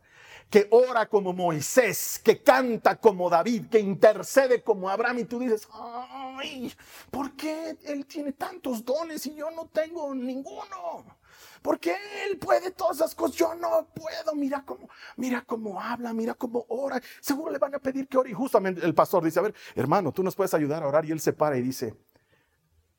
que 0.56 0.70
ora 0.72 1.10
como 1.10 1.34
Moisés, 1.34 2.22
que 2.24 2.42
canta 2.42 2.96
como 2.96 3.30
David, 3.30 3.66
que 3.66 3.78
intercede 3.78 4.64
como 4.64 4.90
Abraham, 4.90 5.20
y 5.20 5.26
tú 5.26 5.38
dices, 5.38 5.68
ay, 5.74 6.74
¿por 7.12 7.36
qué 7.36 7.78
él 7.84 8.06
tiene 8.06 8.32
tantos 8.32 8.86
dones 8.86 9.26
y 9.26 9.36
yo 9.36 9.52
no 9.52 9.68
tengo 9.68 10.16
ninguno? 10.16 11.18
¿Por 11.62 11.78
qué 11.78 11.98
él 12.26 12.38
puede 12.38 12.72
todas 12.72 12.96
esas 12.96 13.14
cosas? 13.14 13.36
Yo 13.36 13.54
no 13.56 13.86
puedo. 13.94 14.34
Mira 14.34 14.64
cómo, 14.66 14.88
mira 15.18 15.44
cómo 15.46 15.82
habla, 15.82 16.14
mira 16.14 16.36
cómo 16.36 16.66
ora. 16.70 17.02
Seguro 17.20 17.52
le 17.52 17.58
van 17.58 17.76
a 17.76 17.80
pedir 17.80 18.08
que 18.08 18.18
ore. 18.18 18.30
Y 18.30 18.34
justamente 18.34 18.86
el 18.86 18.96
pastor 18.96 19.26
dice, 19.26 19.40
a 19.40 19.42
ver, 19.42 19.56
hermano, 19.76 20.14
tú 20.14 20.24
nos 20.24 20.36
puedes 20.36 20.54
ayudar 20.54 20.84
a 20.84 20.88
orar. 20.88 21.04
Y 21.04 21.12
él 21.12 21.20
se 21.20 21.34
para 21.34 21.58
y 21.58 21.64
dice, 21.64 21.98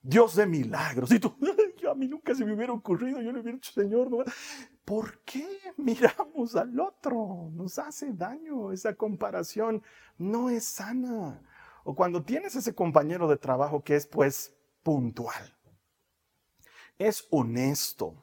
Dios 0.03 0.37
de 0.37 0.47
milagros. 0.47 1.11
Y 1.11 1.21
tú, 1.21 1.35
a 1.91 1.95
mí 1.95 2.09
nunca 2.09 2.35
se 2.35 2.45
me 2.45 2.55
hubiera 2.55 2.73
ocurrido, 2.73 3.21
yo 3.21 3.33
le 3.33 3.41
hubiera 3.41 3.57
dicho, 3.57 3.73
Señor, 3.73 4.25
¿por 4.85 5.21
qué 5.21 5.47
miramos 5.77 6.57
al 6.57 6.79
otro? 6.79 7.51
Nos 7.53 7.79
hace 7.79 8.13
daño, 8.13 8.73
esa 8.73 8.95
comparación 8.95 9.83
no 10.19 10.51
es 10.51 10.65
sana. 10.65 11.43
O 11.85 11.95
cuando 11.95 12.23
tienes 12.23 12.57
ese 12.57 12.75
compañero 12.75 13.29
de 13.29 13.37
trabajo 13.37 13.83
que 13.83 13.97
es 13.97 14.07
pues 14.07 14.55
puntual, 14.83 15.57
es 16.99 17.27
honesto, 17.31 18.15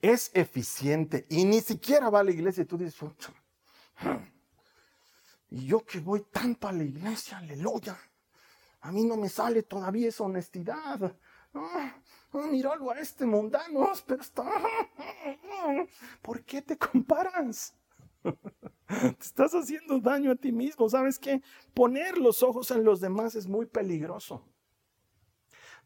es 0.00 0.30
eficiente 0.34 1.26
y 1.28 1.44
ni 1.44 1.60
siquiera 1.60 2.10
va 2.10 2.20
a 2.20 2.24
la 2.24 2.30
iglesia 2.30 2.62
y 2.62 2.66
tú 2.66 2.76
dices, 2.76 2.96
y 5.50 5.66
yo 5.66 5.84
que 5.84 6.00
voy 6.00 6.26
tanto 6.30 6.68
a 6.68 6.72
la 6.72 6.84
iglesia, 6.84 7.38
aleluya, 7.38 7.96
a 8.80 8.92
mí 8.92 9.04
no 9.04 9.16
me 9.16 9.28
sale 9.28 9.62
todavía 9.62 10.08
esa 10.08 10.24
honestidad. 10.24 11.16
Ah, 11.54 11.94
míralo 12.42 12.90
a 12.90 12.98
este 12.98 13.26
mundano, 13.26 13.92
pero 14.06 14.20
está... 14.20 14.44
¿Por 16.22 16.44
qué 16.44 16.62
te 16.62 16.76
comparas? 16.76 17.74
Te 18.86 19.20
estás 19.20 19.52
haciendo 19.52 19.98
daño 20.00 20.32
a 20.32 20.36
ti 20.36 20.52
mismo. 20.52 20.88
¿Sabes 20.88 21.18
qué? 21.18 21.42
Poner 21.72 22.18
los 22.18 22.42
ojos 22.42 22.70
en 22.70 22.84
los 22.84 23.00
demás 23.00 23.34
es 23.34 23.46
muy 23.46 23.66
peligroso. 23.66 24.46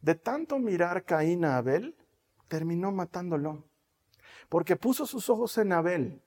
De 0.00 0.14
tanto 0.14 0.58
mirar 0.58 1.04
Caín 1.04 1.44
a 1.44 1.56
Abel, 1.56 1.96
terminó 2.48 2.92
matándolo. 2.92 3.64
Porque 4.48 4.76
puso 4.76 5.06
sus 5.06 5.28
ojos 5.30 5.58
en 5.58 5.72
Abel 5.72 6.22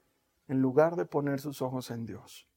en 0.48 0.62
lugar 0.62 0.96
de 0.96 1.06
poner 1.06 1.40
sus 1.40 1.62
ojos 1.62 1.92
en 1.92 2.06
Dios. 2.06 2.51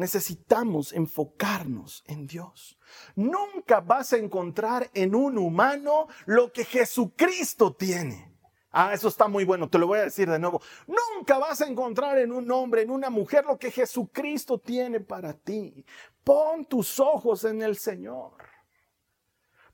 Necesitamos 0.00 0.94
enfocarnos 0.94 2.02
en 2.06 2.26
Dios. 2.26 2.78
Nunca 3.16 3.80
vas 3.80 4.14
a 4.14 4.16
encontrar 4.16 4.90
en 4.94 5.14
un 5.14 5.36
humano 5.36 6.08
lo 6.24 6.50
que 6.50 6.64
Jesucristo 6.64 7.74
tiene. 7.74 8.34
Ah, 8.70 8.94
eso 8.94 9.08
está 9.08 9.28
muy 9.28 9.44
bueno, 9.44 9.68
te 9.68 9.76
lo 9.76 9.86
voy 9.86 9.98
a 9.98 10.04
decir 10.04 10.30
de 10.30 10.38
nuevo. 10.38 10.62
Nunca 10.86 11.36
vas 11.36 11.60
a 11.60 11.66
encontrar 11.66 12.16
en 12.16 12.32
un 12.32 12.50
hombre, 12.50 12.80
en 12.80 12.90
una 12.90 13.10
mujer, 13.10 13.44
lo 13.44 13.58
que 13.58 13.70
Jesucristo 13.70 14.56
tiene 14.56 15.00
para 15.00 15.34
ti. 15.34 15.84
Pon 16.24 16.64
tus 16.64 16.98
ojos 16.98 17.44
en 17.44 17.60
el 17.60 17.76
Señor. 17.76 18.32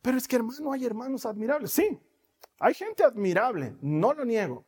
Pero 0.03 0.19
es 0.19 0.27
que 0.27 0.35
hermano, 0.35 0.73
hay 0.73 0.87
hermanos 0.87 1.25
admirables. 1.25 1.71
Sí, 1.71 2.01
hay 2.59 2.75
gente 2.75 3.05
admirable, 3.05 3.77
no 3.81 4.13
lo 4.13 4.25
niego. 4.25 4.65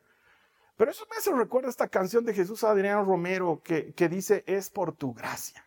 Pero 0.78 0.92
eso 0.92 1.04
me 1.10 1.16
hace 1.16 1.32
recuerda 1.32 1.68
esta 1.68 1.88
canción 1.88 2.24
de 2.24 2.32
Jesús 2.32 2.62
Adrián 2.62 3.04
Romero 3.04 3.60
que, 3.64 3.92
que 3.94 4.08
dice, 4.08 4.44
es 4.46 4.70
por 4.70 4.94
tu 4.94 5.12
gracia. 5.12 5.66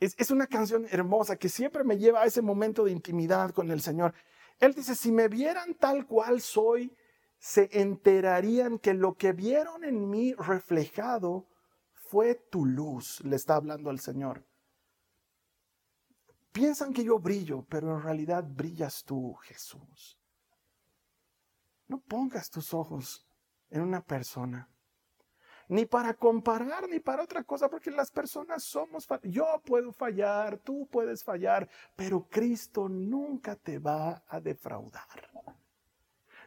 Es, 0.00 0.16
es 0.18 0.32
una 0.32 0.48
canción 0.48 0.84
hermosa 0.90 1.36
que 1.36 1.48
siempre 1.48 1.84
me 1.84 1.96
lleva 1.96 2.22
a 2.22 2.26
ese 2.26 2.42
momento 2.42 2.84
de 2.84 2.90
intimidad 2.90 3.52
con 3.52 3.70
el 3.70 3.80
Señor. 3.80 4.14
Él 4.58 4.74
dice, 4.74 4.96
si 4.96 5.12
me 5.12 5.28
vieran 5.28 5.74
tal 5.74 6.08
cual 6.08 6.40
soy, 6.40 6.96
se 7.38 7.68
enterarían 7.80 8.80
que 8.80 8.94
lo 8.94 9.14
que 9.14 9.32
vieron 9.32 9.84
en 9.84 10.10
mí 10.10 10.34
reflejado 10.34 11.46
fue 11.92 12.34
tu 12.34 12.66
luz, 12.66 13.20
le 13.24 13.36
está 13.36 13.54
hablando 13.54 13.90
al 13.90 14.00
Señor. 14.00 14.44
Piensan 16.50 16.92
que 16.92 17.04
yo 17.04 17.20
brillo, 17.20 17.64
pero 17.68 17.94
en 17.96 18.02
realidad 18.02 18.42
brillas 18.44 19.04
tú, 19.04 19.34
Jesús. 19.34 20.18
No 21.94 22.00
pongas 22.00 22.50
tus 22.50 22.74
ojos 22.74 23.24
en 23.70 23.80
una 23.80 24.02
persona, 24.02 24.68
ni 25.68 25.86
para 25.86 26.12
comparar, 26.14 26.88
ni 26.88 26.98
para 26.98 27.22
otra 27.22 27.44
cosa, 27.44 27.70
porque 27.70 27.92
las 27.92 28.10
personas 28.10 28.64
somos, 28.64 29.06
yo 29.22 29.62
puedo 29.64 29.92
fallar, 29.92 30.58
tú 30.58 30.88
puedes 30.90 31.22
fallar, 31.22 31.68
pero 31.94 32.26
Cristo 32.28 32.88
nunca 32.88 33.54
te 33.54 33.78
va 33.78 34.24
a 34.26 34.40
defraudar. 34.40 35.30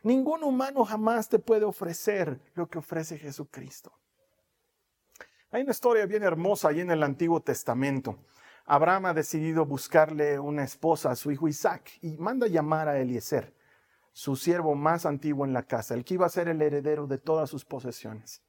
Ningún 0.04 0.44
humano 0.44 0.84
jamás 0.84 1.30
te 1.30 1.40
puede 1.40 1.64
ofrecer 1.64 2.42
lo 2.54 2.68
que 2.68 2.80
ofrece 2.80 3.18
Jesucristo. 3.18 3.98
Hay 5.52 5.62
una 5.62 5.72
historia 5.72 6.06
bien 6.06 6.24
hermosa 6.24 6.68
ahí 6.68 6.82
en 6.82 6.92
el 6.92 7.04
Antiguo 7.04 7.42
Testamento. 7.42 8.20
Abraham 8.66 9.06
ha 9.06 9.14
decidido 9.14 9.66
buscarle 9.66 10.40
una 10.40 10.66
esposa 10.66 11.10
a 11.10 11.16
su 11.16 11.32
hijo 11.32 11.48
Isaac 11.48 12.00
y 12.02 12.18
manda 12.18 12.48
llamar 12.48 12.90
a 12.90 13.00
Eliezer 13.00 13.56
su 14.18 14.36
siervo 14.36 14.74
más 14.74 15.06
antiguo 15.06 15.46
en 15.46 15.54
la 15.54 15.62
casa, 15.62 15.94
el 15.94 16.04
que 16.04 16.16
iba 16.16 16.26
a 16.26 16.30
ser 16.30 16.48
el 16.48 16.60
heredero 16.60 17.06
de 17.06 17.20
todas 17.20 17.52
sus 17.52 17.64
posesiones. 17.64 18.42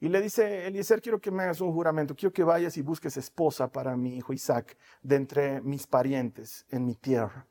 Y 0.00 0.08
le 0.08 0.20
dice, 0.20 0.66
Eliezer, 0.66 1.00
quiero 1.00 1.20
que 1.20 1.30
me 1.30 1.44
hagas 1.44 1.60
un 1.60 1.72
juramento, 1.72 2.16
quiero 2.16 2.32
que 2.32 2.42
vayas 2.42 2.76
y 2.78 2.82
busques 2.82 3.16
esposa 3.16 3.70
para 3.70 3.96
mi 3.96 4.16
hijo 4.16 4.32
Isaac 4.32 4.76
de 5.04 5.14
entre 5.14 5.60
mis 5.60 5.86
parientes 5.86 6.66
en 6.68 6.84
mi 6.84 6.96
tierra. 6.96 7.46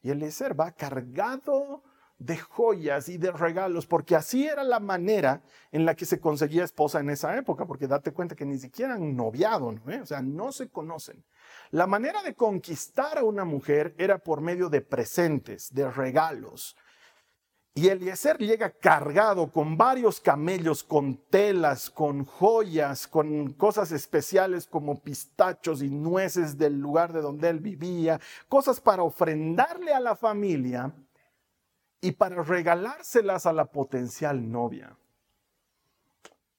Y 0.00 0.10
Eliezer 0.10 0.58
va 0.58 0.70
cargado 0.70 1.82
de 2.18 2.36
joyas 2.36 3.08
y 3.08 3.18
de 3.18 3.32
regalos, 3.32 3.84
porque 3.84 4.14
así 4.14 4.46
era 4.46 4.62
la 4.62 4.78
manera 4.78 5.42
en 5.72 5.86
la 5.86 5.96
que 5.96 6.06
se 6.06 6.20
conseguía 6.20 6.62
esposa 6.62 7.00
en 7.00 7.10
esa 7.10 7.36
época, 7.36 7.66
porque 7.66 7.88
date 7.88 8.12
cuenta 8.12 8.36
que 8.36 8.46
ni 8.46 8.60
siquiera 8.60 8.94
han 8.94 9.16
noviado, 9.16 9.72
¿no? 9.72 10.02
o 10.02 10.06
sea, 10.06 10.22
no 10.22 10.52
se 10.52 10.68
conocen. 10.68 11.24
La 11.70 11.86
manera 11.86 12.22
de 12.22 12.34
conquistar 12.34 13.18
a 13.18 13.24
una 13.24 13.44
mujer 13.44 13.94
era 13.98 14.18
por 14.18 14.40
medio 14.40 14.68
de 14.68 14.80
presentes, 14.80 15.72
de 15.72 15.90
regalos. 15.90 16.76
Y 17.74 17.88
Eliezer 17.88 18.38
llega 18.38 18.70
cargado 18.70 19.52
con 19.52 19.76
varios 19.76 20.18
camellos, 20.18 20.82
con 20.82 21.18
telas, 21.28 21.90
con 21.90 22.24
joyas, 22.24 23.06
con 23.06 23.52
cosas 23.52 23.92
especiales 23.92 24.66
como 24.66 25.02
pistachos 25.02 25.82
y 25.82 25.90
nueces 25.90 26.56
del 26.56 26.80
lugar 26.80 27.12
de 27.12 27.20
donde 27.20 27.50
él 27.50 27.60
vivía, 27.60 28.18
cosas 28.48 28.80
para 28.80 29.02
ofrendarle 29.02 29.92
a 29.92 30.00
la 30.00 30.16
familia 30.16 30.94
y 32.00 32.12
para 32.12 32.42
regalárselas 32.42 33.44
a 33.44 33.52
la 33.52 33.66
potencial 33.66 34.50
novia. 34.50 34.96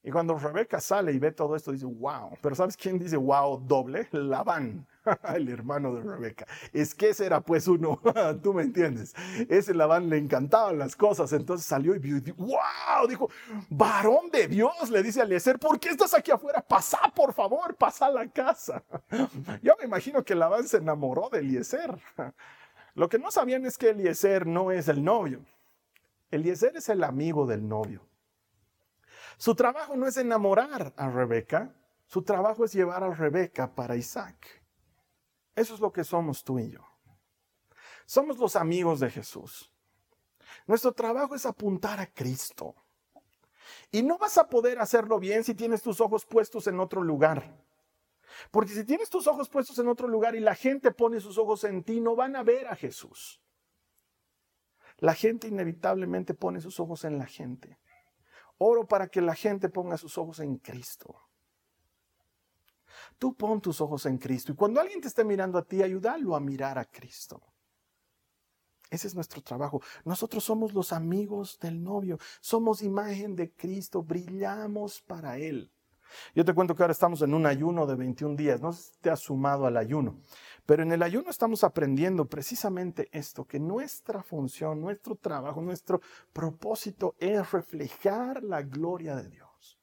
Y 0.07 0.09
cuando 0.09 0.39
Rebeca 0.39 0.79
sale 0.79 1.11
y 1.11 1.19
ve 1.19 1.33
todo 1.33 1.53
esto, 1.53 1.73
dice, 1.73 1.85
wow. 1.85 2.29
Pero 2.41 2.55
¿sabes 2.55 2.77
quién 2.77 2.97
dice 2.97 3.17
wow 3.17 3.59
doble? 3.59 4.07
Labán, 4.13 4.87
el 5.35 5.49
hermano 5.49 5.93
de 5.93 6.01
Rebeca. 6.01 6.47
Es 6.71 6.95
que 6.95 7.09
ese 7.09 7.25
era 7.25 7.41
pues 7.41 7.67
uno, 7.67 7.99
tú 8.41 8.53
me 8.53 8.63
entiendes. 8.63 9.13
Ese 9.49 9.73
Labán 9.73 10.09
le 10.09 10.17
encantaban 10.17 10.79
las 10.79 10.95
cosas. 10.95 11.33
Entonces 11.33 11.67
salió 11.67 11.93
y 11.93 11.99
vio, 11.99 12.21
wow, 12.37 13.05
dijo, 13.05 13.29
varón 13.69 14.31
de 14.31 14.47
Dios, 14.47 14.89
le 14.89 15.03
dice 15.03 15.19
a 15.19 15.23
Eliezer, 15.25 15.59
¿por 15.59 15.77
qué 15.77 15.89
estás 15.89 16.13
aquí 16.13 16.31
afuera? 16.31 16.61
Pasa, 16.61 16.99
por 17.13 17.33
favor, 17.33 17.75
pasa 17.75 18.05
a 18.05 18.11
la 18.11 18.29
casa. 18.29 18.81
Yo 19.61 19.75
me 19.77 19.87
imagino 19.87 20.23
que 20.23 20.35
Labán 20.35 20.69
se 20.69 20.77
enamoró 20.77 21.27
de 21.29 21.39
Eliezer. 21.39 21.99
Lo 22.95 23.09
que 23.09 23.19
no 23.19 23.29
sabían 23.29 23.65
es 23.65 23.77
que 23.77 23.89
Eliezer 23.89 24.47
no 24.47 24.71
es 24.71 24.87
el 24.87 25.03
novio. 25.03 25.41
Eliezer 26.31 26.77
es 26.77 26.87
el 26.87 27.03
amigo 27.03 27.45
del 27.45 27.67
novio. 27.67 28.07
Su 29.37 29.55
trabajo 29.55 29.95
no 29.95 30.07
es 30.07 30.17
enamorar 30.17 30.93
a 30.97 31.09
Rebeca, 31.09 31.73
su 32.07 32.23
trabajo 32.23 32.65
es 32.65 32.73
llevar 32.73 33.03
a 33.03 33.13
Rebeca 33.13 33.73
para 33.73 33.95
Isaac. 33.95 34.63
Eso 35.55 35.75
es 35.75 35.79
lo 35.79 35.91
que 35.91 36.03
somos 36.03 36.43
tú 36.43 36.59
y 36.59 36.71
yo. 36.71 36.81
Somos 38.05 38.37
los 38.37 38.55
amigos 38.55 38.99
de 38.99 39.09
Jesús. 39.09 39.71
Nuestro 40.65 40.93
trabajo 40.93 41.35
es 41.35 41.45
apuntar 41.45 41.99
a 41.99 42.07
Cristo. 42.07 42.75
Y 43.91 44.01
no 44.01 44.17
vas 44.17 44.37
a 44.37 44.47
poder 44.47 44.79
hacerlo 44.79 45.19
bien 45.19 45.43
si 45.43 45.53
tienes 45.53 45.81
tus 45.81 46.01
ojos 46.01 46.25
puestos 46.25 46.67
en 46.67 46.79
otro 46.79 47.01
lugar. 47.01 47.57
Porque 48.51 48.73
si 48.73 48.85
tienes 48.85 49.09
tus 49.09 49.27
ojos 49.27 49.49
puestos 49.49 49.77
en 49.79 49.87
otro 49.87 50.07
lugar 50.07 50.35
y 50.35 50.39
la 50.39 50.55
gente 50.55 50.91
pone 50.91 51.19
sus 51.19 51.37
ojos 51.37 51.63
en 51.63 51.83
ti, 51.83 51.99
no 51.99 52.15
van 52.15 52.35
a 52.35 52.43
ver 52.43 52.67
a 52.67 52.75
Jesús. 52.75 53.41
La 54.99 55.13
gente 55.13 55.47
inevitablemente 55.47 56.33
pone 56.33 56.61
sus 56.61 56.79
ojos 56.79 57.03
en 57.03 57.17
la 57.17 57.25
gente. 57.25 57.77
Oro 58.59 58.87
para 58.87 59.07
que 59.07 59.21
la 59.21 59.35
gente 59.35 59.69
ponga 59.69 59.97
sus 59.97 60.17
ojos 60.17 60.39
en 60.39 60.57
Cristo. 60.57 61.15
Tú 63.17 63.35
pon 63.35 63.61
tus 63.61 63.81
ojos 63.81 64.05
en 64.05 64.17
Cristo 64.17 64.51
y 64.51 64.55
cuando 64.55 64.79
alguien 64.79 65.01
te 65.01 65.07
esté 65.07 65.23
mirando 65.23 65.57
a 65.57 65.63
ti, 65.63 65.81
ayúdalo 65.81 66.35
a 66.35 66.39
mirar 66.39 66.77
a 66.77 66.85
Cristo. 66.85 67.41
Ese 68.89 69.07
es 69.07 69.15
nuestro 69.15 69.41
trabajo. 69.41 69.81
Nosotros 70.05 70.43
somos 70.43 70.73
los 70.73 70.93
amigos 70.93 71.59
del 71.59 71.83
novio, 71.83 72.19
somos 72.39 72.81
imagen 72.81 73.35
de 73.35 73.51
Cristo, 73.51 74.01
brillamos 74.01 75.01
para 75.01 75.37
Él. 75.37 75.71
Yo 76.33 76.45
te 76.45 76.53
cuento 76.53 76.73
que 76.73 76.83
ahora 76.83 76.93
estamos 76.93 77.21
en 77.21 77.33
un 77.33 77.45
ayuno 77.45 77.85
de 77.85 77.95
21 77.95 78.35
días, 78.35 78.61
no 78.61 78.71
sé 78.71 78.83
si 78.83 78.99
te 79.01 79.09
has 79.09 79.19
sumado 79.19 79.65
al 79.65 79.75
ayuno, 79.75 80.21
pero 80.67 80.83
en 80.83 80.91
el 80.91 81.01
ayuno 81.01 81.29
estamos 81.29 81.63
aprendiendo 81.63 82.25
precisamente 82.25 83.07
esto, 83.13 83.45
que 83.45 83.57
nuestra 83.57 84.21
función, 84.21 84.81
nuestro 84.81 85.15
trabajo, 85.15 85.61
nuestro 85.61 86.01
propósito 86.33 87.15
es 87.19 87.53
reflejar 87.53 88.43
la 88.43 88.61
gloria 88.63 89.15
de 89.15 89.29
Dios. 89.29 89.79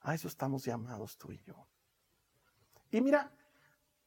A 0.00 0.14
eso 0.14 0.28
estamos 0.28 0.64
llamados 0.64 1.18
tú 1.18 1.30
y 1.30 1.42
yo. 1.42 1.66
Y 2.90 3.02
mira, 3.02 3.32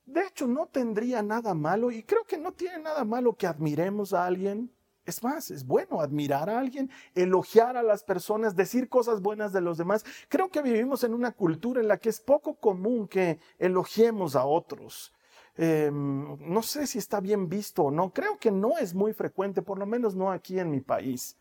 de 0.08 0.22
hecho 0.22 0.48
no 0.48 0.66
tendría 0.66 1.22
nada 1.22 1.54
malo, 1.54 1.92
y 1.92 2.02
creo 2.02 2.24
que 2.24 2.40
no 2.40 2.52
tiene 2.52 2.80
nada 2.80 3.06
malo 3.06 3.36
que 3.36 3.46
admiremos 3.46 4.12
a 4.12 4.26
alguien, 4.26 4.74
es 5.06 5.22
más, 5.22 5.52
es 5.52 5.68
bueno 5.68 6.02
admirar 6.02 6.50
a 6.50 6.58
alguien, 6.58 6.90
elogiar 7.14 7.78
a 7.78 7.84
las 7.84 8.04
personas, 8.04 8.56
decir 8.56 8.90
cosas 8.90 9.22
buenas 9.22 9.54
de 9.54 9.62
los 9.62 9.78
demás. 9.78 10.04
Creo 10.30 10.50
que 10.50 10.64
vivimos 10.64 11.04
en 11.04 11.14
una 11.14 11.32
cultura 11.32 11.80
en 11.80 11.88
la 11.88 11.98
que 11.98 12.10
es 12.10 12.20
poco 12.22 12.56
común 12.56 13.08
que 13.08 13.38
elogiemos 13.60 14.36
a 14.36 14.46
otros. 14.46 15.14
Em, 15.58 16.38
no 16.40 16.62
sé 16.62 16.88
si 16.88 16.98
está 16.98 17.20
bien 17.20 17.48
visto 17.50 17.84
o 17.84 17.92
no. 17.92 18.12
Creo 18.14 18.38
que 18.38 18.52
no 18.52 18.78
es 18.78 18.94
muy 18.94 19.14
frecuente, 19.14 19.62
por 19.62 19.80
lo 19.80 19.86
menos 19.86 20.16
no 20.16 20.32
aquí 20.32 20.60
en 20.60 20.72
mi 20.72 20.82
país. 20.82 21.38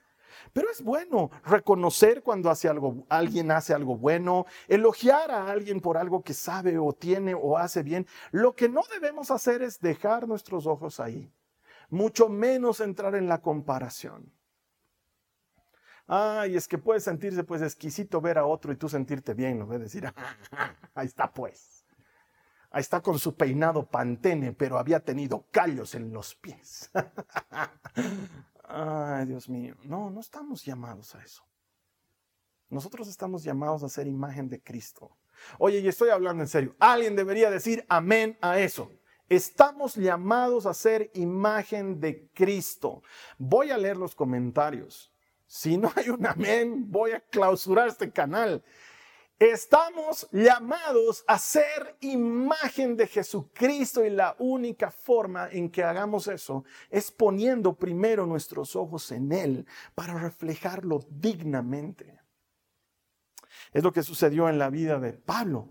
Pero 0.53 0.71
es 0.71 0.83
bueno 0.83 1.31
reconocer 1.45 2.23
cuando 2.23 2.51
hace 2.51 2.69
algo, 2.69 3.07
alguien 3.09 3.51
hace 3.53 3.73
algo 3.73 3.97
bueno, 3.97 4.47
elogiar 4.67 5.31
a 5.31 5.51
alguien 5.51 5.81
por 5.81 5.97
algo 5.97 6.23
que 6.23 6.35
sabe 6.35 6.79
o 6.79 6.93
tiene 6.93 7.35
o 7.35 7.57
hace 7.57 7.83
bien. 7.83 8.07
Lo 8.33 8.55
que 8.55 8.69
no 8.69 8.83
debemos 8.93 9.31
hacer 9.31 9.63
es 9.63 9.81
dejar 9.81 10.27
nuestros 10.27 10.67
ojos 10.67 10.99
ahí 11.01 11.33
mucho 11.95 12.29
menos 12.29 12.81
entrar 12.81 13.15
en 13.15 13.29
la 13.29 13.41
comparación. 13.41 14.33
Ay, 16.07 16.57
es 16.57 16.69
que 16.69 16.77
puede 16.77 17.01
sentirse 17.01 17.45
pues 17.45 17.63
exquisito 17.63 18.21
ver 18.21 18.37
a 18.37 18.45
otro 18.45 18.73
y 18.73 18.77
tú 18.77 18.89
sentirte 18.89 19.33
bien, 19.33 19.59
¿no? 19.59 19.67
Decir, 19.67 20.05
ahí 20.95 21.07
está 21.07 21.33
pues. 21.33 21.74
Está 22.75 23.01
con 23.01 23.19
su 23.19 23.37
peinado 23.37 23.87
pantene, 23.87 24.53
pero 24.53 24.79
había 24.79 25.01
tenido 25.01 25.47
callos 25.51 25.95
en 25.95 26.13
los 26.13 26.35
pies. 26.35 26.91
Ay, 28.65 29.27
Dios 29.27 29.49
mío. 29.49 29.77
No, 29.85 30.11
no 30.11 30.21
estamos 30.21 30.65
llamados 30.65 31.15
a 31.15 31.23
eso. 31.23 31.45
Nosotros 32.69 33.07
estamos 33.09 33.45
llamados 33.45 33.83
a 33.85 33.89
ser 33.89 34.07
imagen 34.07 34.49
de 34.49 34.61
Cristo. 34.61 35.17
Oye, 35.59 35.79
y 35.79 35.89
estoy 35.89 36.11
hablando 36.11 36.43
en 36.43 36.49
serio. 36.49 36.75
Alguien 36.79 37.15
debería 37.15 37.51
decir 37.51 37.85
amén 37.89 38.37
a 38.41 38.59
eso. 38.59 38.91
Estamos 39.29 39.95
llamados 39.95 40.67
a 40.67 40.75
ser 40.75 41.11
imagen 41.15 42.01
de 42.01 42.29
Cristo. 42.35 43.03
Voy 43.39 43.71
a 43.71 43.79
leer 43.79 43.97
los 43.97 44.15
comentarios. 44.15 45.13
Si 45.47 45.77
no 45.77 45.93
hay 45.95 46.11
un 46.11 46.27
amén, 46.27 46.91
voy 46.91 47.13
a 47.13 47.21
clausurar 47.21 47.89
este 47.89 48.11
canal. 48.11 48.63
Estamos 49.39 50.29
llamados 50.31 51.25
a 51.27 51.39
ser 51.39 51.97
imagen 52.01 52.97
de 52.97 53.09
Jesucristo 53.09 54.05
y 54.05 54.11
la 54.11 54.37
única 54.39 54.93
forma 54.93 55.49
en 55.51 55.71
que 55.71 55.83
hagamos 55.83 56.29
eso 56.29 56.65
es 56.89 57.11
poniendo 57.11 57.75
primero 57.75 58.27
nuestros 58.27 58.77
ojos 58.77 59.11
en 59.11 59.33
Él 59.33 59.67
para 59.95 60.15
reflejarlo 60.15 61.01
dignamente. 61.11 62.21
Es 63.73 63.83
lo 63.83 63.93
que 63.93 64.05
sucedió 64.05 64.49
en 64.49 64.59
la 64.59 64.71
vida 64.71 65.01
de 65.01 65.13
Pablo. 65.13 65.69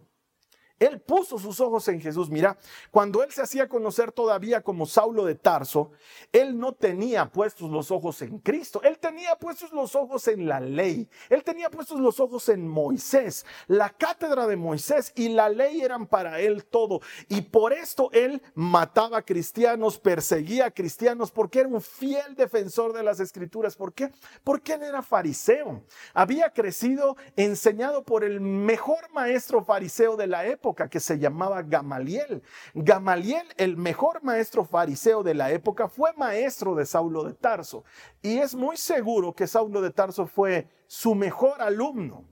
Él 0.83 0.99
puso 0.99 1.39
sus 1.39 1.61
ojos 1.61 1.87
en 1.87 2.01
Jesús. 2.01 2.29
Mira, 2.29 2.57
cuando 2.91 3.23
él 3.23 3.31
se 3.31 3.41
hacía 3.41 3.69
conocer 3.69 4.11
todavía 4.11 4.59
como 4.59 4.85
Saulo 4.85 5.23
de 5.23 5.35
Tarso, 5.35 5.91
él 6.33 6.59
no 6.59 6.73
tenía 6.73 7.31
puestos 7.31 7.71
los 7.71 7.89
ojos 7.89 8.21
en 8.21 8.39
Cristo. 8.39 8.81
Él 8.83 8.99
tenía 8.99 9.37
puestos 9.37 9.71
los 9.71 9.95
ojos 9.95 10.27
en 10.27 10.45
la 10.45 10.59
ley. 10.59 11.07
Él 11.29 11.41
tenía 11.45 11.69
puestos 11.69 12.01
los 12.01 12.19
ojos 12.19 12.49
en 12.49 12.67
Moisés. 12.67 13.45
La 13.67 13.91
cátedra 13.91 14.45
de 14.45 14.57
Moisés 14.57 15.13
y 15.15 15.29
la 15.29 15.47
ley 15.47 15.79
eran 15.79 16.05
para 16.05 16.41
él 16.41 16.65
todo. 16.65 16.99
Y 17.29 17.43
por 17.43 17.71
esto 17.71 18.09
él 18.11 18.41
mataba 18.53 19.19
a 19.19 19.21
cristianos, 19.21 19.97
perseguía 19.97 20.65
a 20.65 20.71
cristianos, 20.71 21.31
porque 21.31 21.61
era 21.61 21.69
un 21.69 21.79
fiel 21.79 22.35
defensor 22.35 22.91
de 22.91 23.03
las 23.03 23.21
escrituras. 23.21 23.77
¿Por 23.77 23.93
qué? 23.93 24.11
Porque 24.43 24.73
él 24.73 24.83
era 24.83 25.01
fariseo. 25.01 25.81
Había 26.13 26.49
crecido 26.49 27.15
enseñado 27.37 28.03
por 28.03 28.25
el 28.25 28.41
mejor 28.41 29.09
maestro 29.13 29.63
fariseo 29.63 30.17
de 30.17 30.27
la 30.27 30.45
época 30.45 30.72
que 30.73 30.99
se 30.99 31.19
llamaba 31.19 31.61
Gamaliel. 31.61 32.41
Gamaliel, 32.73 33.45
el 33.57 33.77
mejor 33.77 34.23
maestro 34.23 34.65
fariseo 34.65 35.23
de 35.23 35.33
la 35.33 35.51
época, 35.51 35.87
fue 35.87 36.13
maestro 36.13 36.75
de 36.75 36.85
Saulo 36.85 37.23
de 37.23 37.33
Tarso. 37.33 37.83
Y 38.21 38.37
es 38.37 38.55
muy 38.55 38.77
seguro 38.77 39.33
que 39.33 39.47
Saulo 39.47 39.81
de 39.81 39.91
Tarso 39.91 40.27
fue 40.27 40.67
su 40.87 41.15
mejor 41.15 41.61
alumno. 41.61 42.25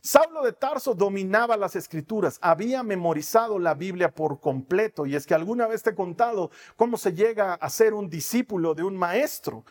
Saulo 0.00 0.44
de 0.44 0.52
Tarso 0.52 0.94
dominaba 0.94 1.56
las 1.56 1.74
escrituras, 1.74 2.38
había 2.40 2.84
memorizado 2.84 3.58
la 3.58 3.74
Biblia 3.74 4.14
por 4.14 4.38
completo. 4.38 5.04
Y 5.04 5.16
es 5.16 5.26
que 5.26 5.34
alguna 5.34 5.66
vez 5.66 5.82
te 5.82 5.90
he 5.90 5.94
contado 5.96 6.52
cómo 6.76 6.96
se 6.96 7.12
llega 7.12 7.54
a 7.54 7.70
ser 7.70 7.92
un 7.92 8.08
discípulo 8.08 8.74
de 8.74 8.84
un 8.84 8.96
maestro 8.96 9.64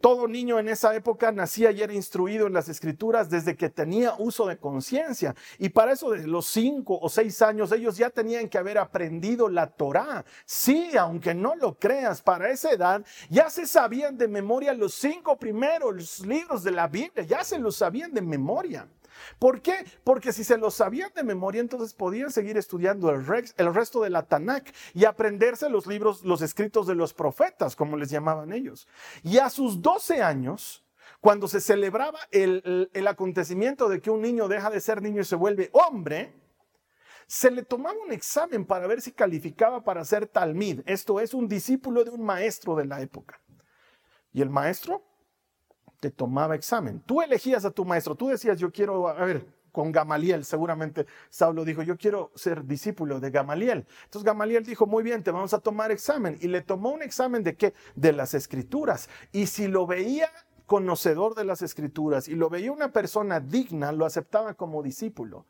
todo 0.00 0.26
niño 0.26 0.58
en 0.58 0.68
esa 0.68 0.94
época 0.94 1.30
nacía 1.30 1.70
y 1.70 1.82
era 1.82 1.92
instruido 1.92 2.46
en 2.46 2.52
las 2.52 2.68
escrituras 2.68 3.30
desde 3.30 3.56
que 3.56 3.70
tenía 3.70 4.14
uso 4.18 4.46
de 4.46 4.58
conciencia. 4.58 5.34
Y 5.58 5.68
para 5.68 5.92
eso 5.92 6.10
de 6.10 6.26
los 6.26 6.46
cinco 6.46 6.98
o 7.00 7.08
seis 7.08 7.40
años 7.42 7.70
ellos 7.70 7.96
ya 7.96 8.10
tenían 8.10 8.48
que 8.48 8.58
haber 8.58 8.78
aprendido 8.78 9.48
la 9.48 9.68
Torá. 9.68 10.24
Sí, 10.44 10.96
aunque 10.96 11.34
no 11.34 11.54
lo 11.54 11.78
creas, 11.78 12.22
para 12.22 12.50
esa 12.50 12.72
edad 12.72 13.04
ya 13.28 13.50
se 13.50 13.66
sabían 13.66 14.18
de 14.18 14.28
memoria 14.28 14.72
los 14.72 14.94
cinco 14.94 15.38
primeros 15.38 16.20
libros 16.20 16.64
de 16.64 16.72
la 16.72 16.88
Biblia, 16.88 17.24
ya 17.24 17.44
se 17.44 17.58
los 17.58 17.76
sabían 17.76 18.12
de 18.12 18.22
memoria. 18.22 18.88
¿Por 19.38 19.60
qué? 19.62 19.84
Porque 20.04 20.32
si 20.32 20.44
se 20.44 20.58
lo 20.58 20.70
sabían 20.70 21.10
de 21.14 21.22
memoria, 21.22 21.60
entonces 21.60 21.94
podían 21.94 22.30
seguir 22.30 22.56
estudiando 22.56 23.10
el, 23.10 23.24
resto 23.74 24.02
de 24.02 24.10
la 24.10 24.22
Tanakh 24.22 24.72
y 24.94 25.04
aprenderse 25.04 25.68
los 25.68 25.86
libros, 25.86 26.24
los 26.24 26.42
escritos 26.42 26.86
de 26.86 26.94
los 26.94 27.14
profetas, 27.14 27.76
como 27.76 27.96
les 27.96 28.10
llamaban 28.10 28.52
ellos. 28.52 28.88
Y 29.22 29.38
a 29.38 29.50
sus 29.50 29.82
12 29.82 30.22
años, 30.22 30.84
cuando 31.20 31.48
se 31.48 31.60
celebraba 31.60 32.18
el, 32.30 32.90
el 32.92 33.06
acontecimiento 33.06 33.88
de 33.88 34.00
que 34.00 34.10
un 34.10 34.22
niño 34.22 34.48
deja 34.48 34.70
de 34.70 34.80
ser 34.80 35.02
niño 35.02 35.22
y 35.22 35.24
se 35.24 35.36
vuelve 35.36 35.70
hombre, 35.72 36.34
se 37.26 37.50
le 37.50 37.62
tomaba 37.62 37.96
un 38.04 38.12
examen 38.12 38.64
para 38.66 38.86
ver 38.86 39.00
si 39.00 39.12
calificaba 39.12 39.82
para 39.82 40.04
ser 40.04 40.26
talmid, 40.26 40.80
esto 40.84 41.18
es 41.20 41.32
un 41.32 41.48
discípulo 41.48 42.04
de 42.04 42.10
un 42.10 42.22
maestro 42.22 42.76
de 42.76 42.84
la 42.84 43.00
época. 43.00 43.40
Y 44.32 44.42
el 44.42 44.50
maestro 44.50 45.02
te 46.02 46.10
tomaba 46.10 46.56
examen. 46.56 47.00
Tú 47.06 47.22
elegías 47.22 47.64
a 47.64 47.70
tu 47.70 47.84
maestro, 47.84 48.16
tú 48.16 48.26
decías, 48.26 48.58
yo 48.58 48.72
quiero, 48.72 49.06
a 49.06 49.24
ver, 49.24 49.46
con 49.70 49.92
Gamaliel, 49.92 50.44
seguramente 50.44 51.06
Saulo 51.30 51.64
dijo, 51.64 51.84
yo 51.84 51.96
quiero 51.96 52.32
ser 52.34 52.64
discípulo 52.64 53.20
de 53.20 53.30
Gamaliel. 53.30 53.86
Entonces 54.02 54.24
Gamaliel 54.24 54.64
dijo, 54.64 54.84
muy 54.84 55.04
bien, 55.04 55.22
te 55.22 55.30
vamos 55.30 55.54
a 55.54 55.60
tomar 55.60 55.92
examen. 55.92 56.36
Y 56.40 56.48
le 56.48 56.60
tomó 56.60 56.90
un 56.90 57.02
examen 57.02 57.44
de 57.44 57.54
qué? 57.54 57.72
De 57.94 58.10
las 58.12 58.34
escrituras. 58.34 59.08
Y 59.30 59.46
si 59.46 59.68
lo 59.68 59.86
veía 59.86 60.28
conocedor 60.66 61.36
de 61.36 61.44
las 61.44 61.62
escrituras 61.62 62.26
y 62.26 62.34
lo 62.34 62.50
veía 62.50 62.72
una 62.72 62.92
persona 62.92 63.38
digna, 63.38 63.92
lo 63.92 64.04
aceptaba 64.04 64.54
como 64.54 64.82
discípulo. 64.82 65.46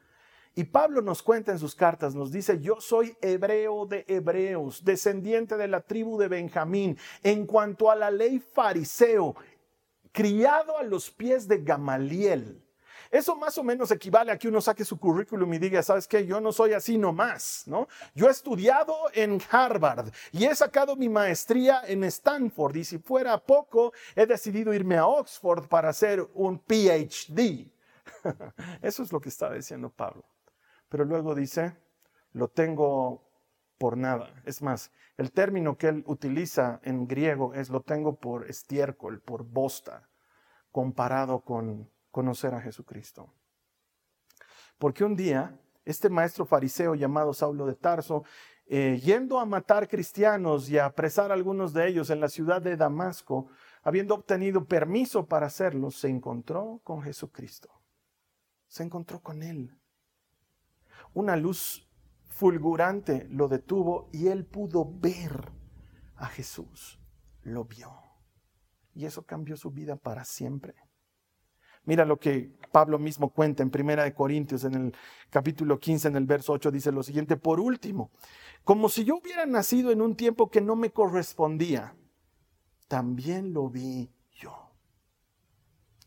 Y 0.54 0.64
Pablo 0.64 1.00
nos 1.00 1.22
cuenta 1.22 1.50
en 1.50 1.58
sus 1.58 1.74
cartas, 1.74 2.14
nos 2.14 2.30
dice, 2.30 2.60
yo 2.60 2.78
soy 2.78 3.16
hebreo 3.22 3.86
de 3.86 4.04
hebreos, 4.06 4.84
descendiente 4.84 5.56
de 5.56 5.66
la 5.66 5.80
tribu 5.80 6.18
de 6.18 6.28
Benjamín, 6.28 6.98
en 7.22 7.46
cuanto 7.46 7.90
a 7.90 7.96
la 7.96 8.10
ley 8.10 8.38
fariseo, 8.38 9.34
criado 10.12 10.76
a 10.78 10.82
los 10.82 11.10
pies 11.10 11.48
de 11.48 11.58
Gamaliel. 11.58 12.62
Eso 13.10 13.36
más 13.36 13.58
o 13.58 13.62
menos 13.62 13.90
equivale 13.90 14.32
a 14.32 14.38
que 14.38 14.48
uno 14.48 14.62
saque 14.62 14.86
su 14.86 14.98
currículum 14.98 15.52
y 15.52 15.58
diga, 15.58 15.82
¿sabes 15.82 16.08
qué? 16.08 16.24
Yo 16.24 16.40
no 16.40 16.50
soy 16.50 16.72
así 16.72 16.96
nomás, 16.96 17.64
¿no? 17.66 17.86
Yo 18.14 18.28
he 18.28 18.30
estudiado 18.30 18.96
en 19.12 19.38
Harvard 19.50 20.10
y 20.32 20.46
he 20.46 20.54
sacado 20.54 20.96
mi 20.96 21.10
maestría 21.10 21.82
en 21.86 22.04
Stanford 22.04 22.76
y 22.76 22.84
si 22.84 22.98
fuera 22.98 23.36
poco, 23.36 23.92
he 24.16 24.24
decidido 24.24 24.72
irme 24.72 24.96
a 24.96 25.06
Oxford 25.06 25.68
para 25.68 25.90
hacer 25.90 26.26
un 26.32 26.58
PhD. 26.58 27.70
Eso 28.80 29.02
es 29.02 29.12
lo 29.12 29.20
que 29.20 29.28
está 29.28 29.52
diciendo 29.52 29.90
Pablo. 29.90 30.24
Pero 30.88 31.04
luego 31.04 31.34
dice, 31.34 31.76
lo 32.32 32.48
tengo 32.48 33.31
por 33.78 33.96
nada. 33.96 34.42
Es 34.44 34.62
más, 34.62 34.90
el 35.16 35.32
término 35.32 35.76
que 35.76 35.88
él 35.88 36.04
utiliza 36.06 36.80
en 36.82 37.06
griego 37.06 37.54
es 37.54 37.68
lo 37.70 37.82
tengo 37.82 38.16
por 38.16 38.48
estiércol, 38.48 39.20
por 39.20 39.44
bosta, 39.44 40.08
comparado 40.70 41.40
con 41.40 41.90
conocer 42.10 42.54
a 42.54 42.60
Jesucristo. 42.60 43.32
Porque 44.78 45.04
un 45.04 45.16
día, 45.16 45.58
este 45.84 46.08
maestro 46.08 46.44
fariseo 46.44 46.94
llamado 46.94 47.32
Saulo 47.32 47.66
de 47.66 47.74
Tarso, 47.74 48.24
eh, 48.66 49.00
yendo 49.02 49.38
a 49.38 49.44
matar 49.44 49.88
cristianos 49.88 50.68
y 50.70 50.78
a 50.78 50.86
apresar 50.86 51.30
a 51.30 51.34
algunos 51.34 51.72
de 51.72 51.88
ellos 51.88 52.10
en 52.10 52.20
la 52.20 52.28
ciudad 52.28 52.62
de 52.62 52.76
Damasco, 52.76 53.48
habiendo 53.82 54.14
obtenido 54.14 54.64
permiso 54.64 55.26
para 55.26 55.46
hacerlo, 55.46 55.90
se 55.90 56.08
encontró 56.08 56.80
con 56.84 57.02
Jesucristo. 57.02 57.70
Se 58.68 58.82
encontró 58.82 59.20
con 59.20 59.42
Él. 59.42 59.76
Una 61.12 61.36
luz 61.36 61.86
fulgurante 62.32 63.26
lo 63.30 63.46
detuvo 63.46 64.08
y 64.12 64.28
él 64.28 64.46
pudo 64.46 64.90
ver 64.90 65.52
a 66.16 66.26
Jesús. 66.26 66.98
Lo 67.42 67.64
vio. 67.64 67.92
Y 68.94 69.04
eso 69.04 69.24
cambió 69.24 69.56
su 69.56 69.70
vida 69.70 69.96
para 69.96 70.24
siempre. 70.24 70.74
Mira 71.84 72.04
lo 72.04 72.18
que 72.18 72.56
Pablo 72.70 72.98
mismo 72.98 73.30
cuenta 73.30 73.62
en 73.62 73.70
Primera 73.70 74.04
de 74.04 74.14
Corintios 74.14 74.64
en 74.64 74.74
el 74.74 74.94
capítulo 75.30 75.78
15 75.80 76.08
en 76.08 76.16
el 76.16 76.26
verso 76.26 76.52
8 76.52 76.70
dice 76.70 76.92
lo 76.92 77.02
siguiente, 77.02 77.36
por 77.36 77.58
último, 77.58 78.12
como 78.64 78.88
si 78.88 79.04
yo 79.04 79.16
hubiera 79.16 79.46
nacido 79.46 79.90
en 79.90 80.00
un 80.00 80.14
tiempo 80.14 80.48
que 80.48 80.60
no 80.60 80.76
me 80.76 80.90
correspondía, 80.90 81.96
también 82.86 83.52
lo 83.52 83.68
vi 83.68 84.10
yo. 84.30 84.70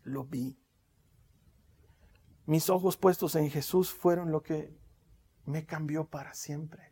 Lo 0.03 0.23
vi. 0.23 0.57
Mis 2.45 2.69
ojos 2.69 2.95
puestos 2.95 3.35
en 3.35 3.49
Jesús 3.49 3.91
fueron 3.91 4.31
lo 4.31 4.41
que 4.41 4.84
me 5.45 5.65
cambió 5.65 6.05
para 6.05 6.33
siempre. 6.33 6.91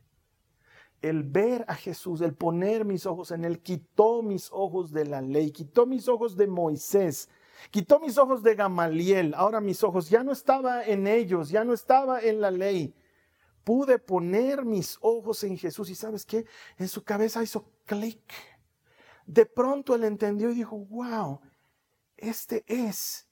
El 1.02 1.24
ver 1.24 1.66
a 1.68 1.76
Jesús, 1.76 2.22
el 2.22 2.34
poner 2.34 2.86
mis 2.86 3.06
ojos 3.06 3.32
en 3.32 3.44
Él, 3.44 3.62
quitó 3.62 4.22
mis 4.22 4.50
ojos 4.52 4.92
de 4.92 5.06
la 5.06 5.22
ley, 5.22 5.52
quitó 5.52 5.86
mis 5.86 6.08
ojos 6.08 6.38
de 6.38 6.48
Moisés, 6.48 7.30
quitó 7.72 8.00
mis 8.00 8.18
ojos 8.18 8.42
de 8.42 8.56
Gamaliel. 8.56 9.34
Ahora 9.36 9.60
mis 9.60 9.84
ojos 9.84 10.10
ya 10.10 10.24
no 10.24 10.32
estaba 10.32 10.84
en 10.86 11.08
ellos, 11.08 11.50
ya 11.50 11.66
no 11.66 11.74
estaba 11.74 12.22
en 12.22 12.40
la 12.40 12.52
ley. 12.52 12.96
Pude 13.64 14.00
poner 14.00 14.66
mis 14.66 14.98
ojos 15.02 15.44
en 15.44 15.58
Jesús 15.58 15.90
y 15.90 15.96
sabes 15.96 16.26
qué? 16.26 16.46
En 16.78 16.88
su 16.88 17.04
cabeza 17.04 17.44
hizo 17.44 17.66
clic. 17.86 18.22
De 19.26 19.46
pronto 19.46 19.96
él 19.96 20.04
entendió 20.04 20.52
y 20.52 20.56
dijo, 20.56 20.78
wow, 20.78 21.40
este 22.18 22.64
es 22.68 23.28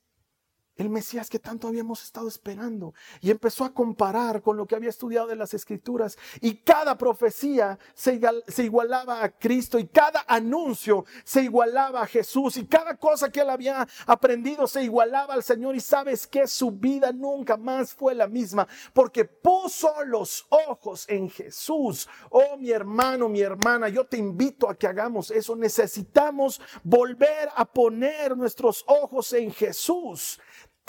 el 0.78 0.90
Mesías 0.90 1.30
que 1.30 1.40
tanto 1.40 1.68
habíamos 1.68 2.04
estado 2.04 2.28
esperando. 2.28 2.94
Y 3.20 3.32
empezó 3.32 3.66
a 3.66 3.74
comparar 3.74 4.42
con 4.42 4.58
lo 4.58 4.66
que 4.66 4.76
había 4.76 4.90
estudiado 4.90 5.28
de 5.28 5.36
las 5.36 5.54
escrituras. 5.54 6.18
Y 6.40 6.56
cada 6.56 6.98
profecía 6.98 7.78
se, 7.94 8.20
igualaba 8.58 9.24
a 9.24 9.30
Cristo 9.30 9.78
y 9.80 9.88
cada 9.88 10.24
anuncio 10.28 11.06
se 11.24 11.44
igualaba 11.44 12.02
a 12.02 12.08
Jesús. 12.08 12.58
Y 12.58 12.66
cada 12.66 12.98
cosa 12.98 13.32
que 13.32 13.42
él 13.42 13.50
había 13.50 13.88
aprendido 14.06 14.68
se 14.68 14.84
igualaba 14.84 15.34
al 15.34 15.44
Señor. 15.44 15.76
Y 15.76 15.80
sabes 15.80 16.26
que 16.26 16.48
su 16.48 16.72
vida 16.72 17.12
nunca 17.12 17.58
más 17.58 17.94
fue 17.94 18.16
la 18.16 18.28
misma 18.28 18.68
porque 18.94 19.26
puso 19.26 20.04
los 20.06 20.46
ojos 20.50 21.06
en 21.10 21.30
Jesús. 21.30 22.08
Oh 22.30 22.58
mi 22.58 22.72
hermano, 22.72 23.30
mi 23.30 23.42
hermana, 23.42 23.90
yo 23.90 24.06
te 24.06 24.18
invito 24.18 24.70
a 24.70 24.76
que 24.76 24.88
hagamos 24.88 25.32
eso. 25.32 25.56
Necesitamos 25.56 26.62
volver 26.84 27.50
a 27.56 27.66
poner 27.66 28.36
nuestros 28.38 28.84
ojos 28.88 29.34
en 29.34 29.52
Jesús. 29.52 30.40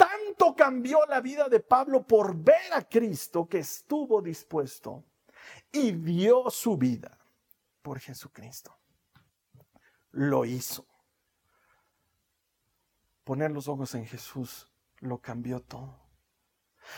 Tanto 0.03 0.53
cambió 0.53 1.05
la 1.05 1.21
vida 1.21 1.47
de 1.47 1.61
Pablo 1.61 2.05
por 2.05 2.35
ver 2.35 2.73
a 2.73 2.81
Cristo 2.81 3.47
que 3.47 3.59
estuvo 3.59 4.21
dispuesto 4.21 5.05
y 5.71 5.93
dio 5.93 6.49
su 6.49 6.75
vida 6.75 7.17
por 7.81 7.99
Jesucristo. 7.99 8.77
Lo 10.11 10.43
hizo. 10.43 10.85
Poner 13.23 13.51
los 13.51 13.69
ojos 13.69 13.95
en 13.95 14.05
Jesús 14.05 14.67
lo 14.99 15.19
cambió 15.19 15.61
todo. 15.61 15.97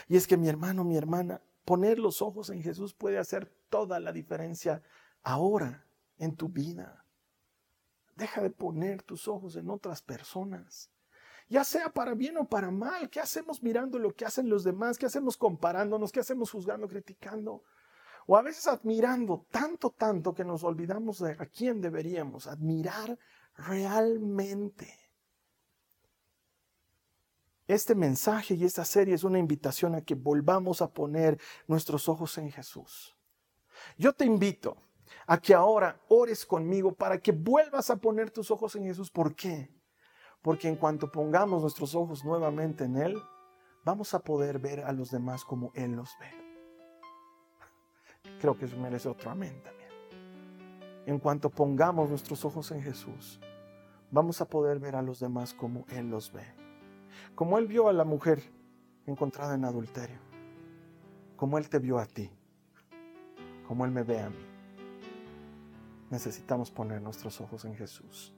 Y 0.07 0.17
es 0.17 0.25
que 0.25 0.35
mi 0.35 0.49
hermano, 0.49 0.83
mi 0.83 0.97
hermana, 0.97 1.43
poner 1.63 1.99
los 1.99 2.23
ojos 2.23 2.49
en 2.49 2.63
Jesús 2.63 2.95
puede 2.95 3.19
hacer 3.19 3.55
toda 3.69 3.99
la 3.99 4.13
diferencia 4.13 4.81
ahora 5.21 5.85
en 6.17 6.35
tu 6.35 6.49
vida. 6.49 7.05
Deja 8.15 8.41
de 8.41 8.49
poner 8.49 9.03
tus 9.03 9.27
ojos 9.27 9.55
en 9.57 9.69
otras 9.69 10.01
personas. 10.01 10.89
Ya 11.47 11.63
sea 11.63 11.89
para 11.89 12.13
bien 12.13 12.37
o 12.37 12.47
para 12.47 12.71
mal. 12.71 13.09
¿Qué 13.09 13.19
hacemos 13.19 13.61
mirando 13.61 13.99
lo 13.99 14.13
que 14.13 14.25
hacen 14.25 14.49
los 14.49 14.63
demás? 14.63 14.97
¿Qué 14.97 15.05
hacemos 15.05 15.37
comparándonos? 15.37 16.11
¿Qué 16.11 16.19
hacemos 16.19 16.51
juzgando, 16.51 16.87
criticando? 16.87 17.63
O 18.27 18.35
a 18.35 18.41
veces 18.41 18.67
admirando 18.67 19.45
tanto, 19.51 19.91
tanto 19.91 20.33
que 20.33 20.43
nos 20.43 20.63
olvidamos 20.63 21.19
de 21.19 21.33
a 21.33 21.45
quién 21.45 21.81
deberíamos 21.81 22.47
admirar 22.47 23.17
realmente. 23.55 24.91
Este 27.67 27.95
mensaje 27.95 28.55
y 28.55 28.63
esta 28.63 28.85
serie 28.85 29.15
es 29.15 29.23
una 29.23 29.39
invitación 29.39 29.95
a 29.95 30.01
que 30.01 30.15
volvamos 30.15 30.81
a 30.81 30.91
poner 30.91 31.39
nuestros 31.67 32.09
ojos 32.09 32.37
en 32.37 32.51
Jesús. 32.51 33.15
Yo 33.97 34.13
te 34.13 34.25
invito 34.25 34.77
a 35.27 35.39
que 35.39 35.53
ahora 35.53 35.99
ores 36.07 36.45
conmigo 36.45 36.93
para 36.93 37.19
que 37.19 37.31
vuelvas 37.31 37.89
a 37.89 37.97
poner 37.97 38.31
tus 38.31 38.51
ojos 38.51 38.75
en 38.75 38.83
Jesús. 38.83 39.09
¿Por 39.09 39.35
qué? 39.35 39.71
Porque 40.45 40.67
en 40.67 40.75
cuanto 40.75 41.11
pongamos 41.11 41.63
nuestros 41.63 41.95
ojos 41.95 42.23
nuevamente 42.23 42.83
en 42.83 42.97
Él, 42.97 43.19
vamos 43.83 44.13
a 44.13 44.19
poder 44.19 44.59
ver 44.59 44.81
a 44.81 44.91
los 44.91 45.09
demás 45.09 45.43
como 45.43 45.71
Él 45.73 45.93
los 45.93 46.11
ve. 46.19 46.27
Creo 48.39 48.55
que 48.55 48.65
eso 48.65 48.77
merece 48.77 49.09
otro 49.09 49.31
amén 49.31 49.59
también. 49.63 49.89
En 51.07 51.17
cuanto 51.17 51.49
pongamos 51.49 52.11
nuestros 52.11 52.45
ojos 52.45 52.69
en 52.69 52.83
Jesús, 52.83 53.39
vamos 54.11 54.39
a 54.39 54.47
poder 54.47 54.77
ver 54.77 54.95
a 54.95 55.01
los 55.01 55.19
demás 55.19 55.51
como 55.51 55.83
Él 55.89 56.11
los 56.11 56.31
ve. 56.31 56.45
Como 57.33 57.57
Él 57.57 57.65
vio 57.65 57.87
a 57.89 57.93
la 57.93 58.05
mujer 58.05 58.43
encontrada 59.07 59.55
en 59.55 59.65
adulterio. 59.65 60.19
Como 61.35 61.57
Él 61.57 61.67
te 61.69 61.79
vio 61.79 61.97
a 61.97 62.05
ti. 62.05 62.29
Como 63.67 63.83
Él 63.83 63.89
me 63.89 64.03
ve 64.03 64.21
a 64.21 64.29
mí. 64.29 64.45
Necesitamos 66.11 66.69
poner 66.69 67.01
nuestros 67.01 67.41
ojos 67.41 67.65
en 67.65 67.75
Jesús. 67.75 68.34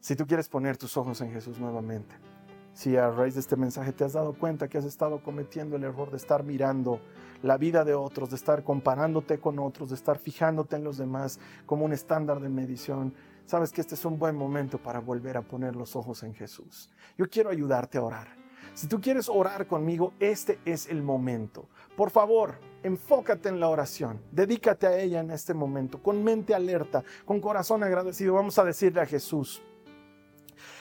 Si 0.00 0.16
tú 0.16 0.26
quieres 0.26 0.48
poner 0.48 0.78
tus 0.78 0.96
ojos 0.96 1.20
en 1.20 1.30
Jesús 1.30 1.58
nuevamente, 1.58 2.16
si 2.72 2.96
a 2.96 3.10
raíz 3.10 3.34
de 3.34 3.40
este 3.40 3.56
mensaje 3.56 3.92
te 3.92 4.02
has 4.02 4.14
dado 4.14 4.32
cuenta 4.32 4.66
que 4.66 4.78
has 4.78 4.86
estado 4.86 5.22
cometiendo 5.22 5.76
el 5.76 5.84
error 5.84 6.10
de 6.10 6.16
estar 6.16 6.42
mirando 6.42 7.00
la 7.42 7.58
vida 7.58 7.84
de 7.84 7.92
otros, 7.92 8.30
de 8.30 8.36
estar 8.36 8.64
comparándote 8.64 9.38
con 9.40 9.58
otros, 9.58 9.90
de 9.90 9.96
estar 9.96 10.16
fijándote 10.16 10.76
en 10.76 10.84
los 10.84 10.96
demás 10.96 11.38
como 11.66 11.84
un 11.84 11.92
estándar 11.92 12.40
de 12.40 12.48
medición, 12.48 13.12
sabes 13.44 13.72
que 13.72 13.82
este 13.82 13.94
es 13.94 14.04
un 14.06 14.18
buen 14.18 14.36
momento 14.36 14.78
para 14.78 15.00
volver 15.00 15.36
a 15.36 15.42
poner 15.42 15.76
los 15.76 15.94
ojos 15.94 16.22
en 16.22 16.32
Jesús. 16.32 16.88
Yo 17.18 17.28
quiero 17.28 17.50
ayudarte 17.50 17.98
a 17.98 18.02
orar. 18.02 18.28
Si 18.72 18.86
tú 18.86 19.02
quieres 19.02 19.28
orar 19.28 19.66
conmigo, 19.66 20.14
este 20.18 20.60
es 20.64 20.88
el 20.88 21.02
momento. 21.02 21.68
Por 21.94 22.08
favor, 22.08 22.54
enfócate 22.82 23.50
en 23.50 23.60
la 23.60 23.68
oración. 23.68 24.22
Dedícate 24.32 24.86
a 24.86 24.98
ella 24.98 25.20
en 25.20 25.30
este 25.30 25.52
momento, 25.52 26.02
con 26.02 26.24
mente 26.24 26.54
alerta, 26.54 27.04
con 27.26 27.40
corazón 27.40 27.82
agradecido. 27.82 28.34
Vamos 28.34 28.58
a 28.58 28.64
decirle 28.64 29.02
a 29.02 29.06
Jesús, 29.06 29.62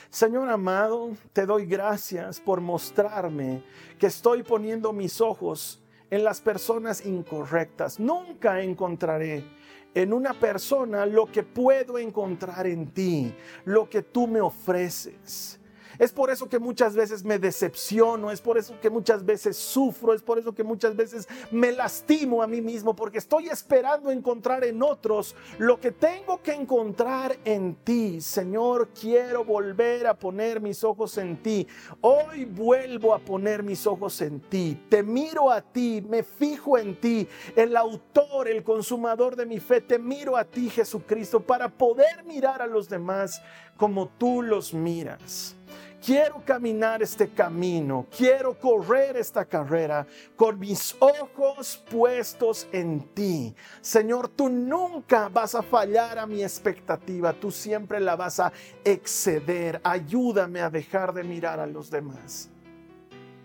Señor 0.09 0.49
amado, 0.49 1.11
te 1.33 1.45
doy 1.45 1.67
gracias 1.67 2.39
por 2.39 2.61
mostrarme 2.61 3.63
que 3.99 4.07
estoy 4.07 4.41
poniendo 4.41 4.91
mis 4.91 5.21
ojos 5.21 5.83
en 6.09 6.23
las 6.23 6.41
personas 6.41 7.05
incorrectas. 7.05 7.99
Nunca 7.99 8.59
encontraré 8.63 9.45
en 9.93 10.11
una 10.11 10.33
persona 10.33 11.05
lo 11.05 11.27
que 11.27 11.43
puedo 11.43 11.99
encontrar 11.99 12.65
en 12.65 12.91
ti, 12.91 13.31
lo 13.65 13.87
que 13.87 14.01
tú 14.01 14.25
me 14.25 14.41
ofreces. 14.41 15.58
Es 15.99 16.13
por 16.13 16.29
eso 16.29 16.47
que 16.47 16.59
muchas 16.59 16.95
veces 16.95 17.25
me 17.25 17.37
decepciono, 17.37 18.31
es 18.31 18.39
por 18.39 18.57
eso 18.57 18.73
que 18.81 18.89
muchas 18.89 19.25
veces 19.25 19.57
sufro, 19.57 20.13
es 20.13 20.21
por 20.21 20.39
eso 20.39 20.53
que 20.53 20.63
muchas 20.63 20.95
veces 20.95 21.27
me 21.51 21.73
lastimo 21.73 22.41
a 22.41 22.47
mí 22.47 22.61
mismo, 22.61 22.95
porque 22.95 23.17
estoy 23.17 23.49
esperando 23.49 24.09
encontrar 24.09 24.63
en 24.63 24.81
otros 24.81 25.35
lo 25.57 25.79
que 25.79 25.91
tengo 25.91 26.41
que 26.41 26.53
encontrar 26.53 27.37
en 27.43 27.75
ti. 27.83 28.21
Señor, 28.21 28.89
quiero 28.99 29.43
volver 29.43 30.07
a 30.07 30.17
poner 30.17 30.61
mis 30.61 30.85
ojos 30.85 31.17
en 31.17 31.43
ti. 31.43 31.67
Hoy 31.99 32.45
vuelvo 32.45 33.13
a 33.13 33.19
poner 33.19 33.61
mis 33.61 33.85
ojos 33.85 34.21
en 34.21 34.39
ti. 34.39 34.81
Te 34.89 35.03
miro 35.03 35.51
a 35.51 35.61
ti, 35.61 36.01
me 36.07 36.23
fijo 36.23 36.77
en 36.77 36.99
ti, 36.99 37.27
el 37.57 37.75
autor, 37.75 38.47
el 38.47 38.63
consumador 38.63 39.35
de 39.35 39.45
mi 39.45 39.59
fe. 39.59 39.81
Te 39.81 39.99
miro 39.99 40.37
a 40.37 40.45
ti, 40.45 40.69
Jesucristo, 40.69 41.41
para 41.41 41.67
poder 41.67 42.23
mirar 42.23 42.61
a 42.61 42.67
los 42.67 42.87
demás 42.87 43.41
como 43.75 44.07
tú 44.07 44.41
los 44.41 44.73
miras. 44.73 45.55
Quiero 46.03 46.41
caminar 46.45 47.03
este 47.03 47.27
camino, 47.29 48.05
quiero 48.15 48.57
correr 48.57 49.17
esta 49.17 49.43
carrera 49.43 50.07
con 50.37 50.57
mis 50.57 50.95
ojos 50.99 51.83
puestos 51.89 52.67
en 52.71 53.01
ti. 53.13 53.53
Señor, 53.81 54.29
tú 54.29 54.47
nunca 54.47 55.27
vas 55.27 55.55
a 55.55 55.61
fallar 55.61 56.17
a 56.17 56.25
mi 56.25 56.41
expectativa, 56.41 57.33
tú 57.33 57.51
siempre 57.51 57.99
la 57.99 58.15
vas 58.15 58.39
a 58.39 58.53
exceder. 58.85 59.81
Ayúdame 59.83 60.61
a 60.61 60.69
dejar 60.69 61.13
de 61.13 61.23
mirar 61.23 61.59
a 61.59 61.67
los 61.67 61.91
demás. 61.91 62.49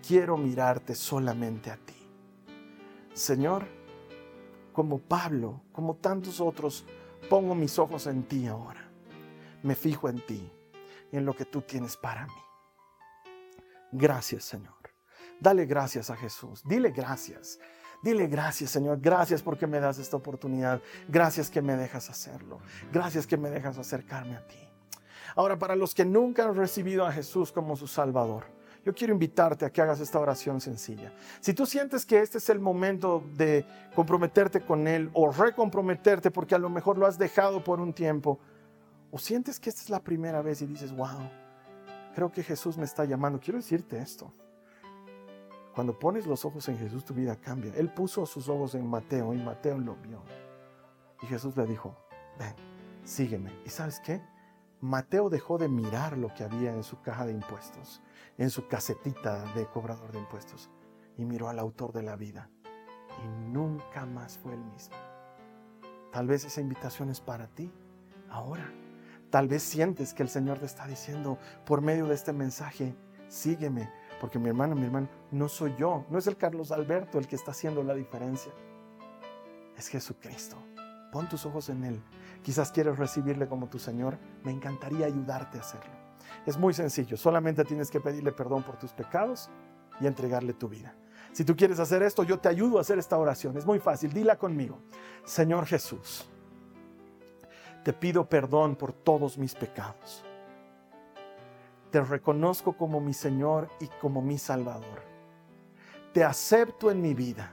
Quiero 0.07 0.37
mirarte 0.37 0.95
solamente 0.95 1.73
a 1.73 1.77
ti. 1.77 1.95
Señor, 3.15 3.67
como 4.73 5.01
Pablo, 5.01 5.61
como 5.73 5.97
tantos 5.97 6.41
otros, 6.41 6.85
pongo 7.29 7.57
mis 7.57 7.81
ojos 7.81 8.07
en 8.07 8.23
ti 8.23 8.47
ahora. 8.47 8.89
Me 9.65 9.75
fijo 9.75 10.09
en 10.09 10.25
ti 10.25 10.49
y 11.11 11.17
en 11.17 11.25
lo 11.25 11.35
que 11.35 11.45
tú 11.45 11.63
tienes 11.63 11.97
para 11.97 12.27
mí. 12.27 12.44
Gracias, 13.97 14.45
Señor. 14.45 14.75
Dale 15.41 15.67
gracias 15.67 16.11
a 16.11 16.17
Jesús. 16.17 16.63
Dile 16.65 16.91
gracias. 16.91 17.61
Dile 18.03 18.27
gracias, 18.27 18.71
Señor. 18.71 18.99
Gracias 19.01 19.41
porque 19.41 19.69
me 19.69 19.79
das 19.79 19.99
esta 19.99 20.17
oportunidad. 20.17 20.83
Gracias 21.09 21.49
que 21.49 21.63
me 21.63 21.77
dejas 21.77 22.11
hacerlo. 22.11 22.59
Gracias 22.93 23.25
que 23.25 23.37
me 23.37 23.51
dejas 23.51 23.79
acercarme 23.79 24.37
a 24.37 24.47
ti. 24.47 24.59
Ahora, 25.37 25.57
para 25.57 25.77
los 25.77 25.95
que 25.95 26.05
nunca 26.05 26.45
han 26.45 26.57
recibido 26.57 27.07
a 27.07 27.13
Jesús 27.13 27.53
como 27.53 27.77
su 27.77 27.87
Salvador, 27.87 28.45
yo 28.85 28.93
quiero 28.93 29.13
invitarte 29.13 29.65
a 29.65 29.71
que 29.71 29.81
hagas 29.81 30.01
esta 30.01 30.19
oración 30.19 30.61
sencilla. 30.61 31.13
Si 31.41 31.55
tú 31.55 31.65
sientes 31.65 32.05
que 32.05 32.19
este 32.19 32.39
es 32.39 32.49
el 32.51 32.59
momento 32.59 33.25
de 33.37 33.65
comprometerte 33.95 34.61
con 34.61 34.89
Él 34.89 35.09
o 35.15 35.31
recomprometerte 35.31 36.33
porque 36.33 36.57
a 36.57 36.59
lo 36.59 36.69
mejor 36.69 36.99
lo 36.99 37.07
has 37.07 37.17
dejado 37.17 37.63
por 37.63 37.81
un 37.81 37.93
tiempo, 37.93 38.41
o 39.13 39.19
sientes 39.19 39.61
que 39.61 39.71
esta 39.71 39.83
es 39.83 39.91
la 39.91 40.01
primera 40.01 40.43
vez 40.43 40.61
y 40.63 40.67
dices, 40.67 40.95
wow, 40.95 41.31
creo 42.15 42.33
que 42.33 42.43
Jesús 42.43 42.79
me 42.79 42.85
está 42.85 43.05
llamando. 43.05 43.41
Quiero 43.41 43.59
decirte 43.59 43.99
esto. 43.99 44.33
Cuando 45.75 45.99
pones 45.99 46.27
los 46.27 46.45
ojos 46.45 46.69
en 46.69 46.79
Jesús, 46.79 47.05
tu 47.05 47.15
vida 47.15 47.37
cambia. 47.37 47.73
Él 47.75 47.93
puso 47.93 48.25
sus 48.27 48.49
ojos 48.49 48.75
en 48.77 48.87
Mateo 48.87 49.35
y 49.35 49.39
Mateo 49.39 49.77
lo 49.79 49.97
vio. 49.97 50.23
Y 51.21 51.27
Jesús 51.27 51.57
le 51.57 51.67
dijo, 51.67 51.97
ven, 52.39 52.55
sígueme. 53.03 53.51
¿Y 53.65 53.71
sabes 53.71 54.01
qué? 54.01 54.23
Mateo 54.81 55.31
dejó 55.31 55.59
de 55.59 55.69
mirar 55.69 56.17
lo 56.17 56.33
que 56.35 56.45
había 56.45 56.73
en 56.73 56.85
su 56.85 57.01
caja 57.01 57.27
de 57.27 57.33
impuestos, 57.33 58.03
en 58.39 58.51
su 58.51 58.69
casetita 58.69 59.43
de 59.55 59.67
cobrador 59.67 60.13
de 60.13 60.19
impuestos, 60.19 60.71
y 61.17 61.25
miró 61.25 61.49
al 61.49 61.59
autor 61.59 61.93
de 61.93 62.03
la 62.03 62.17
vida. 62.17 62.51
Y 63.25 63.51
nunca 63.51 64.05
más 64.07 64.39
fue 64.39 64.53
el 64.53 64.63
mismo. 64.65 64.97
Tal 66.13 66.27
vez 66.27 66.45
esa 66.45 66.61
invitación 66.61 67.09
es 67.09 67.21
para 67.21 67.49
ti 67.49 67.73
ahora. 68.29 68.71
Tal 69.35 69.49
vez 69.49 69.65
sientes 69.65 70.15
que 70.15 70.23
el 70.23 70.29
Señor 70.29 70.61
te 70.61 70.67
está 70.67 70.87
diciendo 70.87 71.39
por 71.67 71.81
medio 71.81 72.07
de 72.07 72.15
este 72.15 72.33
mensaje, 72.33 72.95
sígueme, 73.27 73.91
porque 74.21 74.39
mi 74.39 74.49
hermano, 74.49 74.77
mi 74.77 74.85
hermano, 74.85 75.09
no 75.33 75.49
soy 75.49 75.75
yo, 75.77 76.07
no 76.09 76.19
es 76.19 76.29
el 76.29 76.37
Carlos 76.37 76.71
Alberto 76.71 77.19
el 77.19 77.27
que 77.27 77.35
está 77.35 77.51
haciendo 77.51 77.83
la 77.83 77.95
diferencia, 77.95 78.53
es 79.77 79.89
Jesucristo. 79.89 80.57
Pon 81.11 81.29
tus 81.29 81.47
ojos 81.47 81.69
en 81.69 81.83
Él. 81.83 82.01
Quizás 82.45 82.71
quieres 82.71 82.97
recibirle 82.97 83.49
como 83.49 83.67
tu 83.67 83.81
Señor, 83.81 84.19
me 84.45 84.53
encantaría 84.53 85.07
ayudarte 85.07 85.59
a 85.59 85.63
hacerlo. 85.63 85.95
Es 86.47 86.57
muy 86.57 86.73
sencillo, 86.73 87.17
solamente 87.17 87.65
tienes 87.65 87.91
que 87.91 87.99
pedirle 87.99 88.31
perdón 88.31 88.63
por 88.63 88.77
tus 88.77 88.93
pecados 88.93 89.51
y 90.01 90.07
entregarle 90.07 90.53
tu 90.53 90.69
vida. 90.69 90.95
Si 91.33 91.45
tú 91.45 91.57
quieres 91.57 91.81
hacer 91.81 92.05
esto, 92.05 92.23
yo 92.23 92.39
te 92.39 92.49
ayudo 92.49 92.79
a 92.79 92.83
hacer 92.83 93.01
esta 93.01 93.19
oración. 93.19 93.57
Es 93.57 93.67
muy 93.67 93.81
fácil, 93.81 94.13
dila 94.13 94.37
conmigo. 94.39 94.81
Señor 95.25 95.67
Jesús 95.67 96.29
te 97.85 97.93
pido 97.93 98.29
perdón 98.29 98.77
por 98.77 98.93
todos 98.93 99.37
mis 99.37 99.55
pecados. 99.55 100.25
Te 101.91 102.01
reconozco 102.01 102.77
como 102.77 103.01
mi 103.01 103.13
Señor 103.13 103.69
y 103.79 103.87
como 104.01 104.23
mi 104.23 104.39
Salvador. 104.39 105.03
Te 106.13 106.25
acepto 106.25 106.91
en 106.91 107.03
mi 107.03 107.15
vida. 107.15 107.53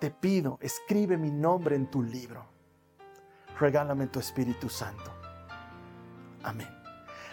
Te 0.00 0.10
pido, 0.10 0.58
escribe 0.62 1.18
mi 1.18 1.30
nombre 1.30 1.76
en 1.76 1.90
tu 1.90 2.02
libro. 2.02 2.46
Regálame 3.60 4.06
tu 4.06 4.18
Espíritu 4.18 4.70
Santo. 4.70 5.12
Amén. 6.42 6.79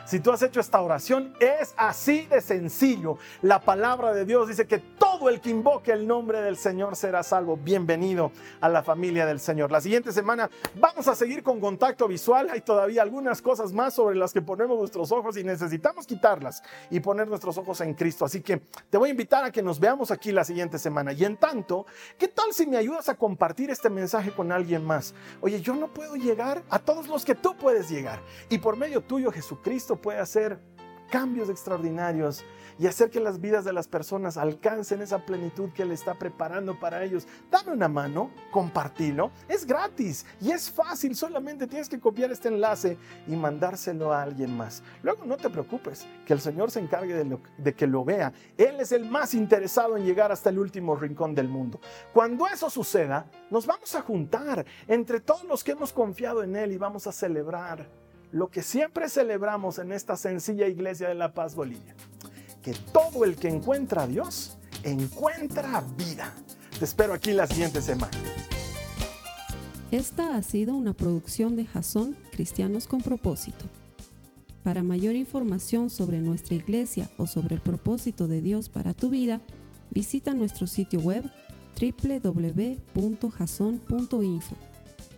Si 0.07 0.21
tú 0.21 0.31
has 0.31 0.41
hecho 0.41 0.61
esta 0.61 0.79
oración, 0.79 1.33
es 1.41 1.73
así 1.75 2.27
de 2.27 2.39
sencillo. 2.39 3.17
La 3.41 3.59
palabra 3.59 4.13
de 4.13 4.23
Dios 4.23 4.47
dice 4.47 4.65
que 4.65 4.77
todo 4.79 5.27
el 5.27 5.41
que 5.41 5.49
invoque 5.49 5.91
el 5.91 6.07
nombre 6.07 6.39
del 6.39 6.55
Señor 6.55 6.95
será 6.95 7.23
salvo. 7.23 7.57
Bienvenido 7.57 8.31
a 8.61 8.69
la 8.69 8.83
familia 8.83 9.25
del 9.25 9.41
Señor. 9.41 9.69
La 9.69 9.81
siguiente 9.81 10.13
semana 10.13 10.49
vamos 10.75 11.09
a 11.09 11.15
seguir 11.15 11.43
con 11.43 11.59
contacto 11.59 12.07
visual. 12.07 12.47
Hay 12.49 12.61
todavía 12.61 13.01
algunas 13.01 13.41
cosas 13.41 13.73
más 13.73 13.95
sobre 13.95 14.15
las 14.15 14.31
que 14.31 14.41
ponemos 14.41 14.79
nuestros 14.79 15.11
ojos 15.11 15.35
y 15.35 15.43
necesitamos 15.43 16.07
quitarlas 16.07 16.63
y 16.89 17.01
poner 17.01 17.27
nuestros 17.27 17.57
ojos 17.57 17.81
en 17.81 17.93
Cristo. 17.93 18.23
Así 18.23 18.39
que 18.39 18.61
te 18.89 18.97
voy 18.97 19.09
a 19.09 19.11
invitar 19.11 19.43
a 19.43 19.51
que 19.51 19.61
nos 19.61 19.77
veamos 19.77 20.09
aquí 20.11 20.31
la 20.31 20.45
siguiente 20.45 20.79
semana. 20.79 21.11
Y 21.11 21.25
en 21.25 21.35
tanto, 21.35 21.85
¿qué 22.17 22.29
tal 22.29 22.53
si 22.53 22.65
me 22.65 22.77
ayudas 22.77 23.09
a 23.09 23.15
compartir 23.15 23.71
este 23.71 23.89
mensaje 23.89 24.31
con 24.31 24.53
alguien 24.53 24.85
más? 24.85 25.13
Oye, 25.41 25.59
yo 25.59 25.75
no 25.75 25.89
puedo 25.93 26.15
llegar 26.15 26.63
a 26.69 26.79
todos 26.79 27.09
los 27.09 27.25
que 27.25 27.35
tú 27.35 27.57
puedes 27.57 27.89
llegar. 27.89 28.21
Y 28.47 28.59
por 28.59 28.77
medio 28.77 29.01
tuyo, 29.01 29.33
Jesucristo 29.33 29.96
puede 29.97 30.19
hacer 30.19 30.59
cambios 31.09 31.49
extraordinarios 31.49 32.43
y 32.79 32.85
hacer 32.85 33.09
que 33.09 33.19
las 33.19 33.41
vidas 33.41 33.65
de 33.65 33.73
las 33.73 33.87
personas 33.87 34.37
alcancen 34.37 35.01
esa 35.01 35.25
plenitud 35.25 35.69
que 35.71 35.81
Él 35.83 35.91
está 35.91 36.13
preparando 36.13 36.79
para 36.79 37.03
ellos. 37.03 37.27
Dame 37.49 37.71
una 37.71 37.87
mano, 37.87 38.31
compartilo. 38.51 39.31
Es 39.47 39.65
gratis 39.65 40.25
y 40.39 40.51
es 40.51 40.69
fácil. 40.69 41.15
Solamente 41.15 41.65
tienes 41.65 41.89
que 41.89 41.99
copiar 41.99 42.31
este 42.31 42.49
enlace 42.49 42.97
y 43.25 43.35
mandárselo 43.35 44.13
a 44.13 44.21
alguien 44.21 44.55
más. 44.55 44.83
Luego 45.01 45.25
no 45.25 45.37
te 45.37 45.49
preocupes, 45.49 46.05
que 46.25 46.33
el 46.33 46.41
Señor 46.41 46.69
se 46.69 46.79
encargue 46.79 47.15
de, 47.15 47.37
de 47.57 47.73
que 47.73 47.87
lo 47.87 48.05
vea. 48.05 48.31
Él 48.57 48.79
es 48.79 48.91
el 48.91 49.09
más 49.09 49.33
interesado 49.33 49.97
en 49.97 50.05
llegar 50.05 50.31
hasta 50.31 50.49
el 50.49 50.59
último 50.59 50.95
rincón 50.95 51.33
del 51.33 51.47
mundo. 51.47 51.79
Cuando 52.13 52.47
eso 52.47 52.69
suceda, 52.69 53.25
nos 53.49 53.65
vamos 53.65 53.95
a 53.95 54.01
juntar 54.01 54.65
entre 54.87 55.19
todos 55.19 55.45
los 55.45 55.63
que 55.63 55.71
hemos 55.71 55.91
confiado 55.93 56.43
en 56.43 56.55
Él 56.55 56.73
y 56.73 56.77
vamos 56.77 57.07
a 57.07 57.11
celebrar 57.11 58.06
lo 58.31 58.49
que 58.49 58.61
siempre 58.61 59.09
celebramos 59.09 59.79
en 59.79 59.91
esta 59.91 60.15
sencilla 60.15 60.67
iglesia 60.67 61.07
de 61.07 61.15
La 61.15 61.33
Paz, 61.33 61.55
Bolivia. 61.55 61.95
Que 62.61 62.73
todo 62.91 63.23
el 63.23 63.35
que 63.35 63.47
encuentra 63.47 64.03
a 64.03 64.07
Dios 64.07 64.57
encuentra 64.83 65.83
vida. 65.97 66.33
Te 66.77 66.85
espero 66.85 67.13
aquí 67.13 67.31
la 67.31 67.47
siguiente 67.47 67.81
semana. 67.81 68.17
Esta 69.91 70.35
ha 70.35 70.43
sido 70.43 70.75
una 70.75 70.93
producción 70.93 71.55
de 71.55 71.65
Jason 71.65 72.17
Cristianos 72.31 72.87
con 72.87 73.01
Propósito. 73.01 73.65
Para 74.63 74.83
mayor 74.83 75.15
información 75.15 75.89
sobre 75.89 76.19
nuestra 76.19 76.55
iglesia 76.55 77.09
o 77.17 77.25
sobre 77.25 77.55
el 77.55 77.61
propósito 77.61 78.27
de 78.27 78.41
Dios 78.41 78.67
para 78.67 78.93
tu 78.93 79.09
vida, 79.09 79.39
visita 79.91 80.33
nuestro 80.33 80.67
sitio 80.67 80.99
web 80.99 81.23
www.jason.info. 81.79 82.37